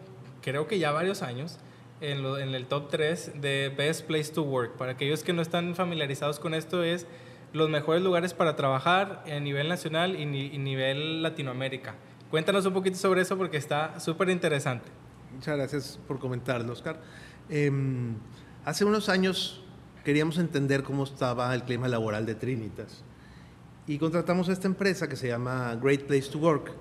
[0.42, 1.59] creo que ya varios años,
[2.01, 4.77] en, lo, en, el top 3 de Best Place to Work.
[4.77, 7.07] Para aquellos que no están familiarizados con esto, es
[7.53, 11.95] los mejores lugares para trabajar a nivel nacional y, y nivel Latinoamérica.
[12.31, 14.90] Cuéntanos un poquito sobre eso porque está súper interesante.
[15.35, 17.01] Muchas gracias por comentarlo, Oscar.
[17.49, 18.14] Em,
[18.64, 19.62] hace unos años
[20.05, 23.05] queríamos entender cómo estaba el clima laboral de Trinitas
[23.87, 26.73] y contratamos a esta empresa que se llama Great Place to Work,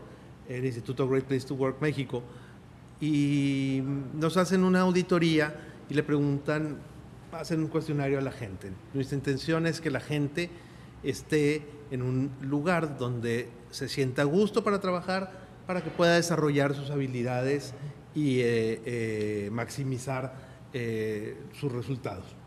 [0.47, 2.23] el Instituto Great Place to Work México,
[2.99, 3.81] y
[4.13, 5.55] nos hacen una auditoría
[5.89, 6.77] y le preguntan,
[7.31, 8.71] hacen un cuestionario a la gente.
[8.93, 10.49] Nuestra intención es que la gente
[11.01, 15.31] esté en un lugar donde se sienta a gusto para trabajar,
[15.65, 17.73] para que pueda desarrollar sus habilidades
[18.13, 20.35] y eh, eh, maximizar
[20.73, 22.40] eh, sus resultados.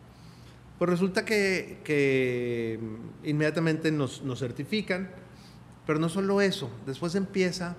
[0.85, 2.79] Pues resulta que,
[3.25, 5.09] inmediatamente nos, certifican,
[5.87, 7.75] pero no solo eso, después empieza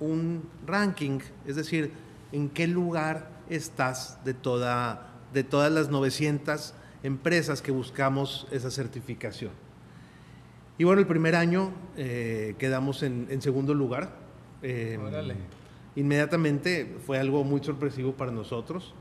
[0.00, 1.92] un ranking, es decir,
[2.32, 9.52] en qué lugar estás de, toda, de todas las 900 empresas que buscamos esa certificación.
[10.76, 14.26] Y bueno, el primer año quedamos en segundo lugar,
[14.62, 15.00] Em,
[15.94, 18.94] inmediatamente fue algo muy sorpresivo para nosotros,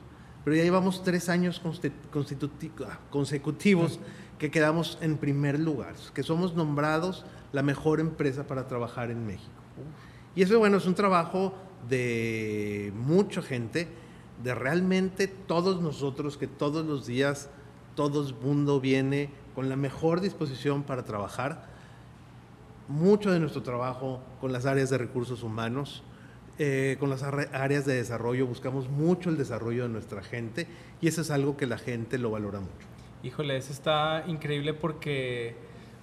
[0.46, 4.00] pero ya llevamos tres años ah, consecutivos
[4.38, 9.50] que quedamos en primer lugar, que somos nombrados la mejor empresa para trabajar en México.
[10.36, 11.56] Y eso, bueno, es un trabajo
[11.90, 13.88] de mucha gente,
[14.44, 17.50] de realmente todos nosotros que todos los días,
[17.96, 21.66] todo el mundo viene con la mejor disposición para trabajar
[22.88, 26.04] mucho de nuestro trabajo con las áreas de recursos humanos,
[26.58, 30.68] eh, con las áreas de desarrollo, buscamos mucho el desarrollo de nuestra gente
[31.02, 32.88] y eso es algo que la gente lo valora mucho.
[33.24, 35.56] Híjole, eso está increíble porque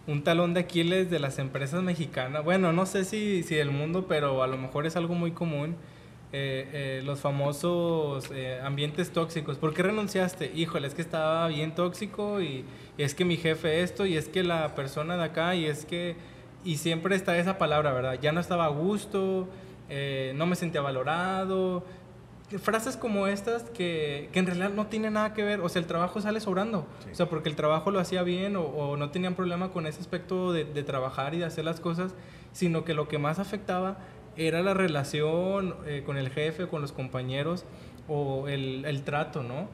[0.06, 4.06] un talón de Aquiles de las empresas mexicanas, bueno, no sé si, si del mundo,
[4.06, 5.76] pero a lo mejor es algo muy común.
[6.34, 8.30] Eh, eh, los famosos
[8.64, 9.58] ambientes tóxicos.
[9.58, 10.50] ¿Por qué renunciaste?
[10.54, 12.64] Híjole, es que estaba bien tóxico y,
[12.96, 15.84] y, es que mi jefe esto y es que la persona de acá y es
[15.84, 16.16] que
[16.64, 18.18] y siempre está esa palabra, ¿verdad?
[18.20, 19.48] Ya no estaba a gusto,
[19.88, 21.84] eh, no me sentía valorado.
[22.62, 25.86] Frases como estas que, que, en realidad no tienen nada que ver, o sea, el
[25.86, 29.70] trabajo sale sobrando, o sea, porque el trabajo lo hacía bien o, no tenían problema
[29.70, 32.14] con ese aspecto de, de, trabajar y de hacer las cosas,
[32.52, 33.96] sino que lo que más afectaba
[34.36, 37.64] era la relación eh, con el jefe, con los compañeros
[38.08, 39.68] o el, el trato, ¿no?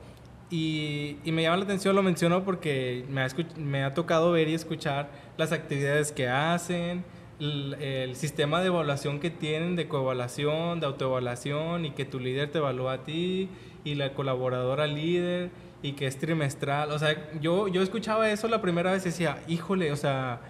[0.50, 4.48] Y, y, me llama la atención, lo menciono porque me ha, me ha tocado ver
[4.48, 7.04] y escuchar las actividades que hacen,
[7.40, 12.58] el, sistema de evaluación que tienen, de coevaluación, de autoevaluación, y que tu líder te
[12.58, 13.48] evalúa a ti,
[13.84, 15.50] y la colaboradora líder,
[15.82, 16.90] y que es trimestral.
[16.90, 20.40] O sea, yo, yo escuchaba eso la primera vez y decía, híjole, o sea,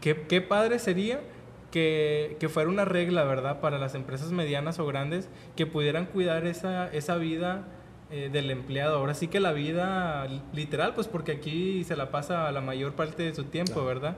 [0.00, 1.20] qué, qué padre sería
[1.70, 6.46] que, que, fuera una regla, ¿verdad?, para las empresas medianas o grandes que pudieran cuidar
[6.46, 7.64] esa, esa vida
[8.10, 8.98] eh, del empleado.
[8.98, 13.24] Ahora sí que la vida literal, pues porque aquí se la pasa la mayor parte
[13.24, 14.16] de su tiempo, ¿verdad?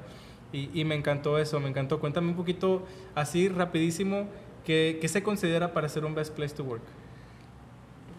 [0.73, 2.01] Y, me encantó eso, me encantó.
[2.01, 4.27] Cuéntame un poquito, así rapidísimo,
[4.65, 6.83] ¿qué, se considera para ser un best place to work?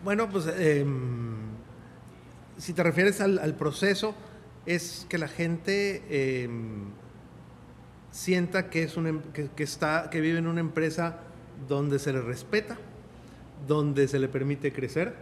[0.04, 1.38] Bueno, pues em,
[2.58, 4.13] si te refieres al, proceso,
[4.67, 6.04] es que la gente
[6.43, 6.86] em,
[8.12, 11.21] sienta que, es un, que, está, que vive en una empresa
[11.67, 12.78] donde se le respeta,
[13.67, 15.15] donde se le permite crecer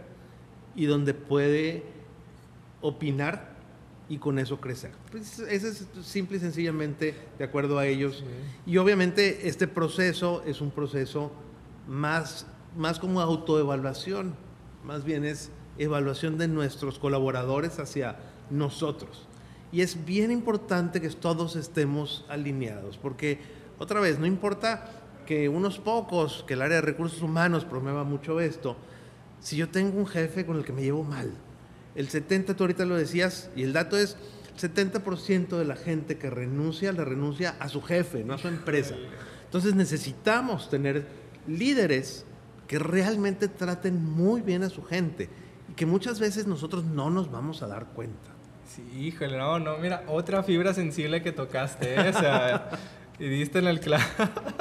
[0.74, 1.82] y donde puede
[2.82, 3.55] opinar
[4.08, 4.92] y con eso crecer.
[5.10, 8.24] Pues eso es simple y sencillamente de acuerdo a ellos.
[8.64, 11.32] Y obviamente este proceso es un proceso
[11.88, 14.34] más, más como autoevaluación,
[14.84, 18.16] más bien es evaluación de nuestros colaboradores hacia
[18.50, 19.26] nosotros.
[19.72, 23.40] Y es bien importante que todos estemos alineados, porque
[23.78, 24.90] otra vez, no importa
[25.26, 28.76] que unos pocos, que el área de recursos humanos promueva mucho esto,
[29.40, 31.32] si yo tengo un jefe con el que me llevo mal,
[31.96, 34.16] el 70, tú ahorita lo decías, y el dato es,
[34.60, 38.94] 70% de la gente que renuncia, le renuncia a su jefe, no a su empresa.
[39.44, 41.06] Entonces necesitamos tener
[41.46, 42.24] líderes
[42.66, 45.28] que realmente traten muy bien a su gente
[45.70, 48.30] y que muchas veces nosotros no nos vamos a dar cuenta.
[48.66, 52.08] Sí, híjole, no, no, mira, otra fibra sensible que tocaste, ¿eh?
[52.08, 52.70] o sea,
[53.18, 54.04] y diste en el clavo.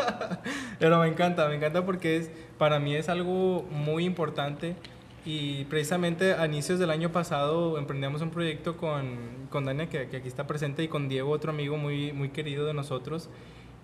[0.79, 4.75] Pero me encanta, me encanta porque es, para mí es algo muy importante
[5.25, 10.27] y precisamente a inicios del año pasado emprendimos un proyecto con, con Dania, que, aquí
[10.27, 13.29] está presente, y con Diego, otro amigo muy, muy querido de nosotros.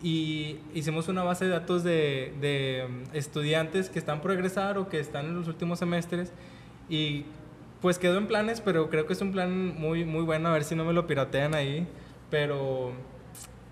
[0.04, 5.00] Y hicimos una base de datos de, de estudiantes que están por egresar o que
[5.00, 6.32] están en los últimos semestres.
[6.90, 7.26] Y
[7.82, 10.64] pues quedó en planes, pero creo que es un plan muy, muy bueno, a ver
[10.64, 11.88] si no me lo piratean ahí.
[12.30, 12.94] Pero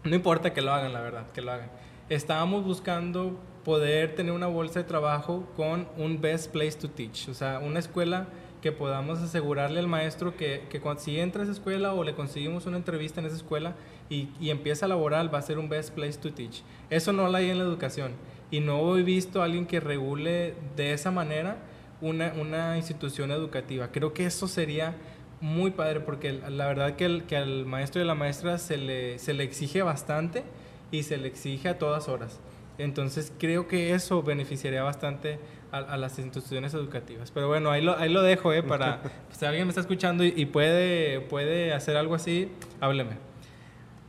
[0.04, 1.70] no importa que lo hagan, la verdad, que lo hagan.
[2.10, 7.36] Estábamos buscando poder tener una bolsa de trabajo con un best place to teach, o
[7.36, 8.26] sea, una escuela
[8.64, 12.66] que podamos asegurarle al maestro que, que si entra a esa escuela o le conseguimos
[12.66, 13.76] una entrevista en esa escuela
[14.10, 16.64] y, y, empieza a laborar, va a ser un best place to teach.
[16.90, 18.14] Eso no lo hay en la educación
[18.50, 21.58] y no he visto a alguien que regule de esa manera
[22.02, 23.90] una, una institución educativa.
[23.92, 24.96] Creo que eso sería
[25.42, 28.78] muy padre porque la verdad que, el, que al maestro y a la maestra se
[28.78, 30.44] le, se le exige bastante
[30.90, 32.40] y se le exige a todas horas.
[32.80, 35.38] Entonces creo que eso beneficiaría bastante
[35.72, 37.30] a, las instituciones educativas.
[37.32, 38.64] Pero bueno, ahí lo, ahí lo dejo, ¿eh?
[38.64, 43.30] Para si alguien me está escuchando y, puede, puede hacer algo así, hábleme.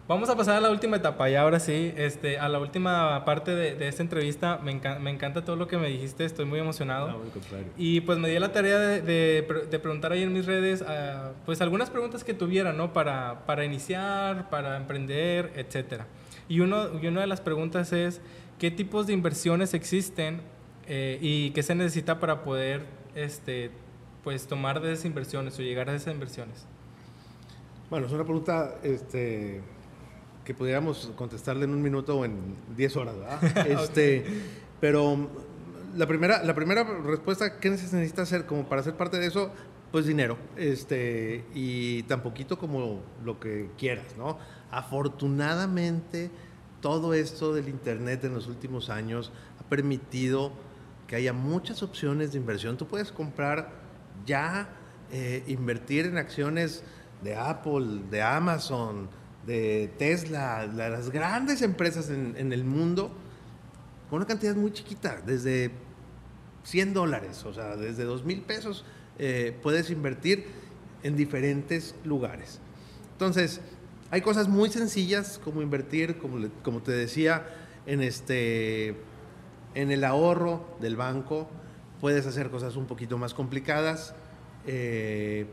[0.09, 3.55] Vamos a pasar a la última etapa y ahora sí, este, a la última parte
[3.55, 4.59] de, de esta entrevista.
[4.59, 7.09] Me, me, encanta todo lo que me dijiste, estoy muy emocionado.
[7.09, 7.19] No,
[7.77, 11.61] y pues me di la tarea de, de, preguntar ahí en mis redes, uh, pues
[11.61, 12.93] algunas preguntas que tuviera, ¿no?
[12.93, 16.07] Para, para iniciar, para emprender, etcétera.
[16.49, 18.21] Y, uno, y una de las preguntas es,
[18.61, 20.43] qué tipos de inversiones existen
[20.87, 23.71] eh, y qué se necesita para poder este,
[24.23, 26.67] pues, tomar de esas inversiones o llegar a esas inversiones.
[27.89, 29.63] Bueno, es una pregunta este,
[30.45, 33.67] que pudiéramos contestarle en un minuto o en 10 horas, ¿verdad?
[33.67, 34.25] este,
[34.79, 35.29] Pero
[35.97, 39.51] la primera, la primera respuesta, ¿qué se necesita hacer como para ser parte de eso?
[39.91, 44.39] Pues dinero, este, y tan poquito como lo que quieras, ¿no?
[44.71, 46.31] Afortunadamente,
[46.81, 50.53] todo esto del Internet en los últimos años ha permitido
[51.07, 52.77] que haya muchas opciones de inversión.
[52.77, 53.73] Tú puedes comprar
[54.25, 54.69] ya,
[55.11, 56.83] eh, invertir en acciones
[57.23, 59.09] de Apple, de Amazon,
[59.47, 63.11] de Tesla, las grandes empresas en, el mundo,
[64.09, 65.71] con una cantidad muy chiquita, desde
[66.65, 68.85] 100 dólares, o sea, desde 2 mil pesos,
[69.19, 70.47] eh, puedes invertir
[71.03, 72.61] en diferentes lugares.
[73.13, 73.61] Entonces,
[74.11, 77.47] hay cosas muy sencillas como invertir, como, como te decía,
[77.87, 78.97] en, este,
[79.75, 81.49] en el ahorro del banco.
[82.01, 84.15] Puedes hacer cosas un poquito más complicadas,
[84.67, 85.47] eh,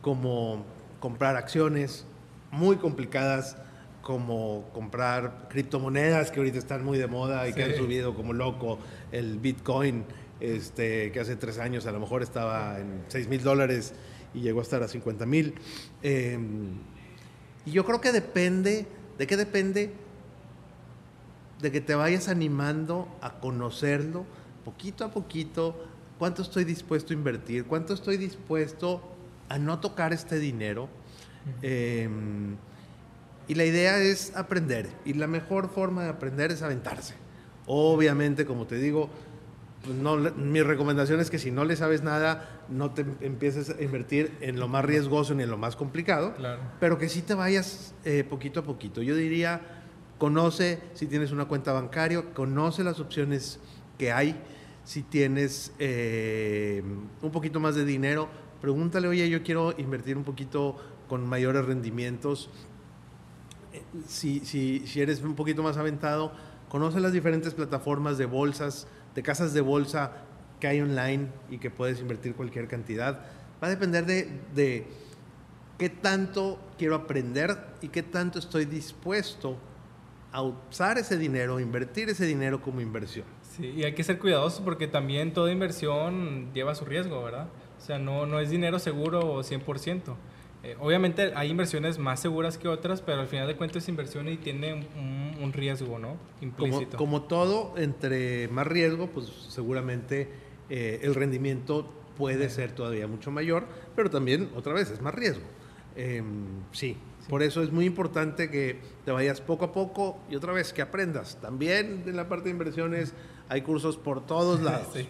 [0.00, 0.64] como
[0.98, 2.06] comprar acciones
[2.50, 3.56] muy complicadas,
[4.02, 8.78] como comprar criptomonedas que ahorita están muy de moda y que han subido como loco,
[9.12, 10.04] el Bitcoin,
[10.40, 13.92] este, que hace tres años a lo mejor estaba en 6 mil dólares
[14.32, 15.54] y llegó a estar a 50 mil.
[16.02, 16.78] Em,
[17.66, 18.86] y yo creo que depende,
[19.18, 19.92] ¿de qué depende?
[21.60, 24.24] De que te vayas animando a conocerlo
[24.64, 25.74] poquito a poquito,
[26.18, 29.02] cuánto estoy dispuesto a invertir, cuánto estoy dispuesto
[29.48, 30.88] a no tocar este dinero.
[31.62, 32.56] Em,
[33.48, 34.88] y la idea es aprender.
[35.04, 37.14] Y la mejor forma de aprender es aventarse.
[37.66, 39.10] Obviamente, como te digo,
[39.84, 43.82] pues no, mi recomendación es que si no le sabes nada, no te empieces a
[43.82, 46.34] invertir en lo más riesgoso ni en lo más complicado,
[46.78, 49.00] pero que sí te vayas eh, poquito a poquito.
[49.00, 49.60] Yo diría,
[50.18, 53.58] conoce si tienes una cuenta bancaria, conoce las opciones
[53.96, 54.38] que hay,
[54.84, 56.82] si tienes eh,
[57.22, 58.28] un poquito más de dinero,
[58.60, 60.76] pregúntale, oye, yo quiero invertir un poquito
[61.08, 62.50] con mayores rendimientos.
[63.72, 66.32] Eh, si, si, si eres un poquito más aventado,
[66.68, 70.12] conoce las diferentes plataformas de bolsas, de casas de bolsa
[70.60, 73.20] que hay online y que puedes invertir cualquier cantidad.
[73.62, 74.86] Va a depender de,
[75.78, 79.56] qué tanto quiero aprender y qué tanto estoy dispuesto
[80.32, 83.26] a usar ese dinero, invertir ese dinero como inversión.
[83.56, 87.48] Sí, y hay que ser cuidadosos porque también toda inversión lleva su riesgo, ¿verdad?
[87.78, 90.14] O sea, no, no es dinero seguro 100%.
[90.62, 94.28] Eh, obviamente hay inversiones más seguras que otras, pero al final de cuentas es inversión
[94.28, 96.16] y tiene un, riesgo, ¿no?
[96.40, 96.96] Implícito.
[96.96, 100.28] Como, todo, entre más riesgo, pues seguramente
[100.68, 105.44] eh, el rendimiento puede ser todavía mucho mayor, pero también, otra vez, es más riesgo.
[105.96, 106.96] Em, sí,
[107.28, 110.82] por eso es muy importante que te vayas poco a poco y otra vez que
[110.82, 111.40] aprendas.
[111.40, 113.14] También en la parte de inversiones
[113.48, 114.88] hay cursos por todos lados.
[114.92, 115.08] sí,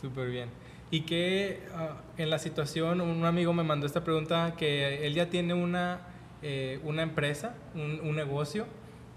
[0.00, 0.48] súper bien.
[0.90, 5.30] Y que ah, en la situación, un amigo me mandó esta pregunta, que él ya
[5.30, 6.00] tiene una,
[6.42, 8.66] eh, una empresa, un, un, negocio,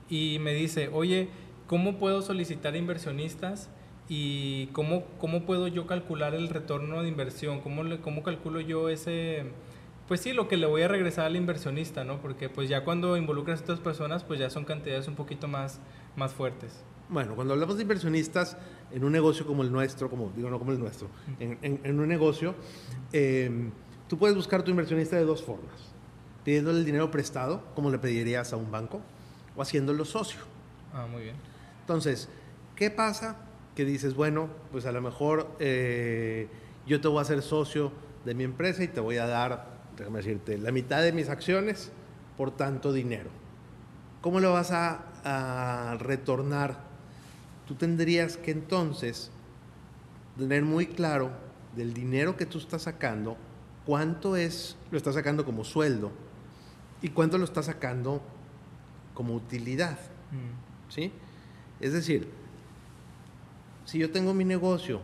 [0.09, 1.29] y me dice, oye,
[1.67, 3.69] ¿cómo puedo solicitar inversionistas?
[4.09, 7.61] ¿Y cómo, cómo puedo yo calcular el retorno de inversión?
[7.61, 9.45] ¿Cómo, cómo calculo yo ese,
[10.07, 12.19] pues sí, lo que le voy a regresar al inversionista, ¿no?
[12.21, 15.79] Porque pues ya cuando involucras a estas personas, pues ya son cantidades un poquito más,
[16.15, 16.83] más fuertes.
[17.09, 18.57] Bueno, cuando hablamos de inversionistas
[18.91, 22.07] en un negocio como el nuestro, como digo, no como el nuestro, en, en, un
[22.07, 22.55] negocio,
[23.11, 23.69] eh,
[24.07, 25.93] tú puedes buscar tu inversionista de dos formas.
[26.43, 29.01] Pidiéndole el dinero prestado, como le pedirías a un banco,
[29.55, 30.41] o haciéndolo socio.
[30.93, 31.35] Ah, muy bien.
[31.81, 32.29] Entonces,
[32.75, 33.37] ¿qué pasa?
[33.75, 36.47] Que dices, bueno, pues a lo mejor eh,
[36.85, 37.91] yo te voy a hacer socio
[38.25, 41.91] de mi empresa y te voy a dar déjame decirte, la mitad de mis acciones
[42.37, 43.29] por tanto dinero.
[44.21, 46.92] ¿Cómo lo vas a, a retornar?
[47.65, 49.31] Tú tendrías que entonces
[50.37, 51.31] tener muy claro
[51.75, 53.37] del dinero que tú estás sacando,
[53.85, 56.11] cuánto es, lo estás sacando como sueldo
[57.01, 58.21] y cuánto lo estás sacando
[59.13, 59.97] como utilidad.
[60.31, 60.91] Mm.
[60.91, 61.11] ¿Sí?
[61.79, 62.29] Es decir,
[63.85, 65.01] si yo tengo mi negocio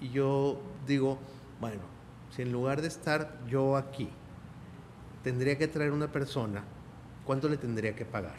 [0.00, 1.18] y yo digo,
[1.60, 1.82] bueno,
[2.30, 4.10] si en lugar de estar yo aquí,
[5.22, 6.64] tendría que traer una persona,
[7.24, 8.36] ¿cuánto le tendría que pagar?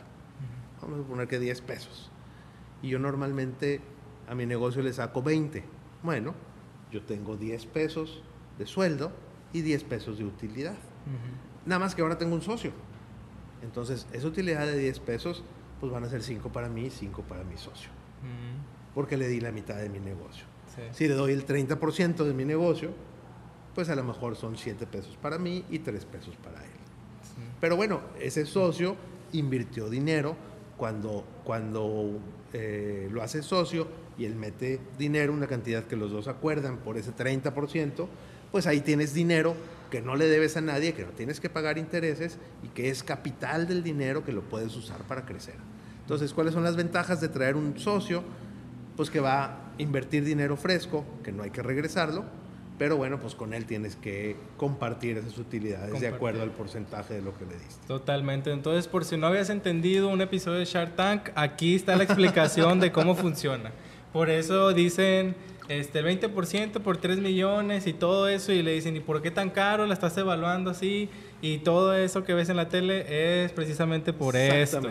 [0.81, 2.11] Vamos a suponer que 10 pesos.
[2.85, 3.81] Y yo normalmente
[4.29, 5.63] a mi negocio le saco 20.
[6.03, 6.35] Bueno,
[6.91, 8.21] yo tengo 10 pesos
[8.59, 9.11] de sueldo
[9.53, 10.75] y 10 pesos de utilidad.
[11.65, 12.71] Nada más que ahora tengo un socio.
[13.63, 15.43] Entonces, esa utilidad de 10 pesos,
[15.79, 17.89] pues van a ser 5 para mí y 5 para mi socio.
[18.93, 20.45] Porque le di la mitad de mi negocio.
[20.91, 22.91] Si le doy el 30% de mi negocio,
[23.73, 26.69] pues a lo mejor son 7 pesos para mí y 3 pesos para él.
[27.59, 28.95] Pero bueno, ese socio
[29.31, 30.35] invirtió dinero
[30.77, 32.19] cuando, cuando
[32.53, 36.97] eh, lo hace socio y él mete dinero, una cantidad que los dos acuerdan por
[36.97, 38.07] ese 30%,
[38.51, 39.55] pues ahí tienes dinero
[39.91, 43.03] que no le debes a nadie, que no tienes que pagar intereses y que es
[43.03, 45.55] capital del dinero que lo puedes usar para crecer.
[46.01, 48.23] Entonces, ¿cuáles son las ventajas de traer un socio?
[48.95, 52.25] Pues que va a invertir dinero fresco, que no hay que regresarlo,
[52.77, 57.21] pero bueno, pues con él tienes que compartir esas utilidades de acuerdo al porcentaje de
[57.21, 57.87] lo que le diste.
[57.87, 58.51] Totalmente.
[58.51, 62.79] Entonces, por si no habías entendido un episodio de Shark Tank, aquí está la explicación
[62.79, 63.71] de cómo funciona.
[64.11, 65.35] Por eso dicen
[65.69, 69.31] este, el 20% por 3 millones y todo eso, y le dicen, ¿y por qué
[69.31, 69.85] tan caro?
[69.85, 71.09] ¿La estás evaluando así?
[71.41, 74.81] Y todo eso que ves en la tele es precisamente por esto.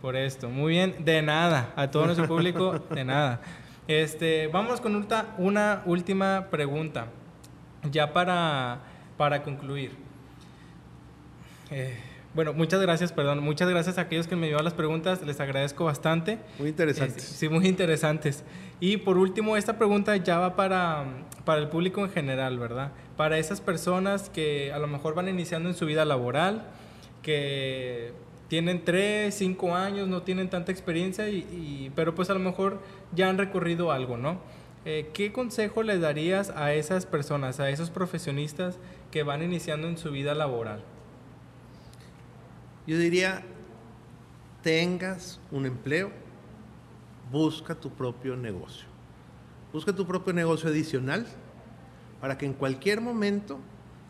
[0.00, 0.48] Por esto.
[0.48, 1.72] Muy bien, de nada.
[1.76, 3.42] A todo nuestro público, de nada.
[3.86, 7.08] Este, vamos con una, una última pregunta
[7.90, 8.80] ya para,
[9.16, 9.92] para concluir.
[11.70, 11.96] Eh,
[12.34, 13.40] bueno, muchas gracias, perdón.
[13.40, 15.22] Muchas gracias a aquellos que me enviaron las preguntas.
[15.22, 16.38] Les agradezco bastante.
[16.58, 17.22] Muy interesantes.
[17.22, 18.42] sí, muy interesantes.
[18.80, 21.04] Y por último, esta pregunta ya va para,
[21.44, 22.90] para el público en general, ¿verdad?
[23.16, 26.64] Para esas personas que a lo mejor van iniciando en su vida laboral,
[27.22, 28.12] que
[28.48, 32.80] tienen 3, 5 años, no tienen tanta experiencia, y, pero pues a lo mejor
[33.12, 34.40] ya han recorrido algo, ¿no?
[34.84, 38.78] Eh, ¿qué consejo le darías a esas personas, a esos profesionistas
[39.10, 40.82] que van iniciando en su vida laboral?
[42.86, 43.42] Yo diría,
[44.62, 46.10] tengas un empleo,
[47.32, 48.86] busca tu propio negocio.
[49.72, 51.26] Busca tu propio negocio adicional
[52.20, 53.58] para que en cualquier momento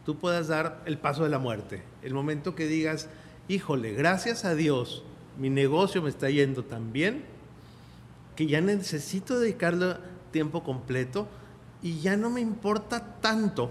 [0.04, 1.84] tú puedas dar el paso de la muerte.
[2.02, 3.08] El momento que digas,
[3.46, 5.04] híjole, gracias a Dios,
[5.38, 7.24] mi negocio me está yendo tan bien
[8.34, 9.98] que ya necesito dedicarlo
[10.34, 11.28] tiempo completo
[11.80, 13.70] y ya no me importa tanto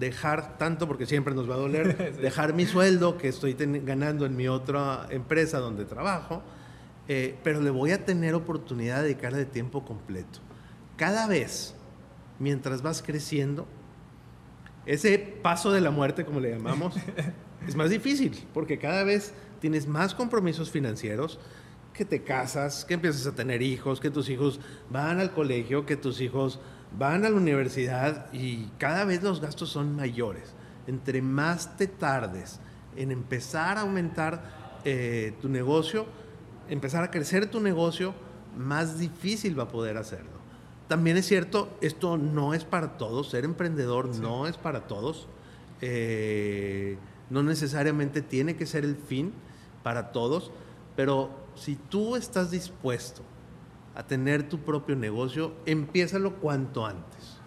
[0.00, 4.34] dejar tanto, porque siempre nos va a doler, dejar mi sueldo que estoy ganando en
[4.34, 6.42] mi otra empresa donde trabajo,
[7.06, 10.38] eh, pero le voy a tener oportunidad de dedicarle de tiempo completo.
[10.96, 11.74] Cada vez,
[12.38, 13.66] mientras vas creciendo,
[14.86, 16.94] ese paso de la muerte, como le llamamos,
[17.68, 21.38] es más difícil, porque cada vez tienes más compromisos financieros,
[21.94, 25.96] que te casas, que empiezas a tener hijos, que tus hijos van al colegio, que
[25.96, 26.60] tus hijos
[26.98, 30.54] van a la universidad y cada vez los gastos son mayores.
[30.86, 32.60] Entre más te tardes
[32.96, 36.06] en empezar a aumentar eh, tu negocio,
[36.68, 38.14] empezar a crecer tu negocio,
[38.56, 40.34] más difícil va a poder hacerlo.
[40.88, 45.28] También es cierto, esto no es para todos, ser emprendedor no es para todos,
[45.80, 46.98] eh,
[47.30, 49.32] no necesariamente tiene que ser el fin
[49.82, 50.50] para todos,
[50.94, 53.22] pero si tú estás dispuesto
[53.94, 57.38] a tener tu propio negocio, empiézalo cuanto antes.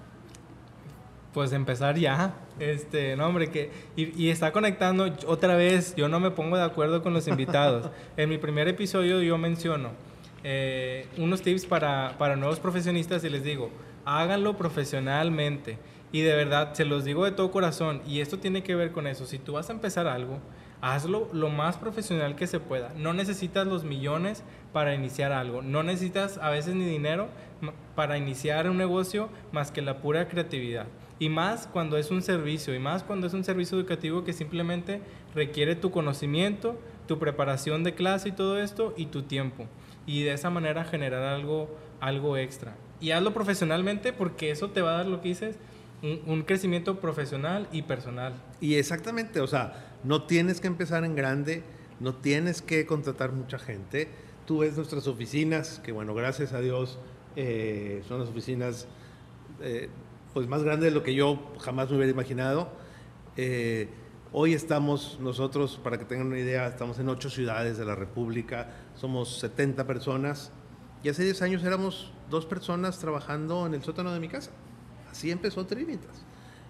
[1.34, 2.36] Pues empezar ya.
[2.58, 3.72] Este, no, hombre, que.
[3.96, 5.96] Y, y, está conectando otra vez.
[5.96, 7.92] Yo no me pongo de acuerdo con los invitados.
[8.18, 9.92] en mi primer episodio yo menciono
[10.44, 13.70] eh, unos tips para, para nuevos profesionistas y les digo:
[14.06, 15.78] háganlo profesionalmente.
[16.12, 18.02] Y de verdad, se los digo de todo corazón.
[18.08, 19.26] Y esto tiene que ver con eso.
[19.26, 20.40] Si tú vas a empezar algo,
[20.82, 22.94] hazlo lo más profesional que se pueda.
[22.96, 25.62] No necesitas los millones para iniciar algo.
[25.62, 27.28] No necesitas a veces ni dinero
[27.96, 30.86] para iniciar un negocio más que la pura creatividad.
[31.20, 35.02] Y más cuando es un servicio, y más cuando es un servicio educativo que simplemente
[35.34, 39.66] requiere tu conocimiento, tu preparación de clase y todo esto, y tu tiempo.
[40.06, 42.76] Y de esa manera generar algo, algo extra.
[43.02, 45.56] Y hazlo profesionalmente porque eso te va a dar lo que dices,
[46.02, 48.34] un, crecimiento profesional y personal.
[48.62, 51.64] Y exactamente, o sea, no tienes que empezar en grande,
[52.00, 54.08] no tienes que contratar mucha gente.
[54.46, 56.98] Tú ves nuestras oficinas, que bueno, gracias a Dios
[57.36, 58.88] eh, son las oficinas
[59.60, 59.90] eh,
[60.34, 62.70] pues más grandes de lo que yo jamás me hubiera imaginado.
[63.36, 63.90] Eh,
[64.32, 68.70] hoy estamos nosotros, para que tengan una idea, estamos en ocho ciudades de la República,
[68.96, 70.54] somos 70 personas
[71.04, 74.52] y hace 10 años éramos dos personas trabajando en el sótano de mi casa.
[75.12, 76.24] Así empezó Trinitas.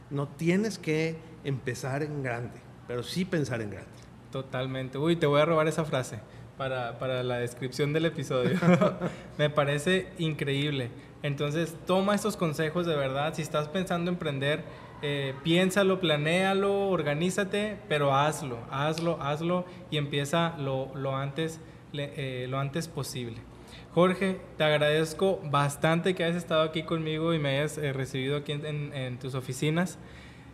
[0.10, 3.90] No tienes que empezar en grande pero sí pensar en grande.
[4.32, 4.98] Totalmente.
[4.98, 6.20] Uy, te voy a robar esa frase
[6.58, 8.58] para, para la descripción del episodio.
[9.38, 10.90] Me parece increíble.
[11.24, 13.34] Entonces, toma estos consejos de verdad.
[13.34, 14.64] Si estás pensando en emprender,
[15.02, 21.60] eh, piénsalo, planéalo, organízate, pero hazlo, hazlo, hazlo y empieza lo, lo antes,
[21.94, 23.38] eh, lo antes posible.
[23.94, 28.52] Jorge, te agradezco bastante que hayas estado aquí conmigo y me hayas eh, recibido aquí
[28.52, 29.98] en, en, tus oficinas.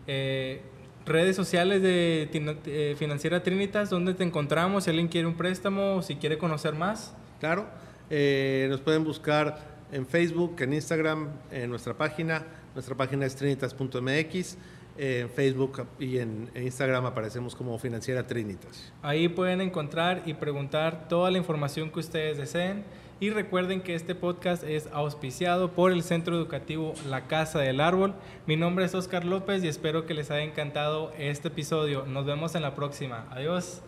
[0.08, 0.62] Eh,
[1.06, 2.30] redes sociales de
[2.66, 4.86] eh, Financiera Trinitas, ¿dónde te encontramos?
[4.86, 7.14] Si alguien quiere un préstamo o si quiere conocer más.
[7.40, 7.68] Claro,
[8.10, 12.46] eh, nos pueden buscar en Facebook, en Instagram, en nuestra página.
[12.74, 14.58] Nuestra página es trinitas.mx.
[14.96, 18.94] En Facebook y en Instagram aparecemos como Financiera Trinitas.
[19.02, 22.84] Ahí pueden encontrar y preguntar toda la información que ustedes deseen.
[23.20, 28.14] Y recuerden que este podcast es auspiciado por el Centro Educativo La Casa del Árbol.
[28.48, 32.06] Mi nombre es Oscar López y espero que les haya encantado este episodio.
[32.06, 33.28] Nos vemos en la próxima.
[33.32, 33.82] Adiós.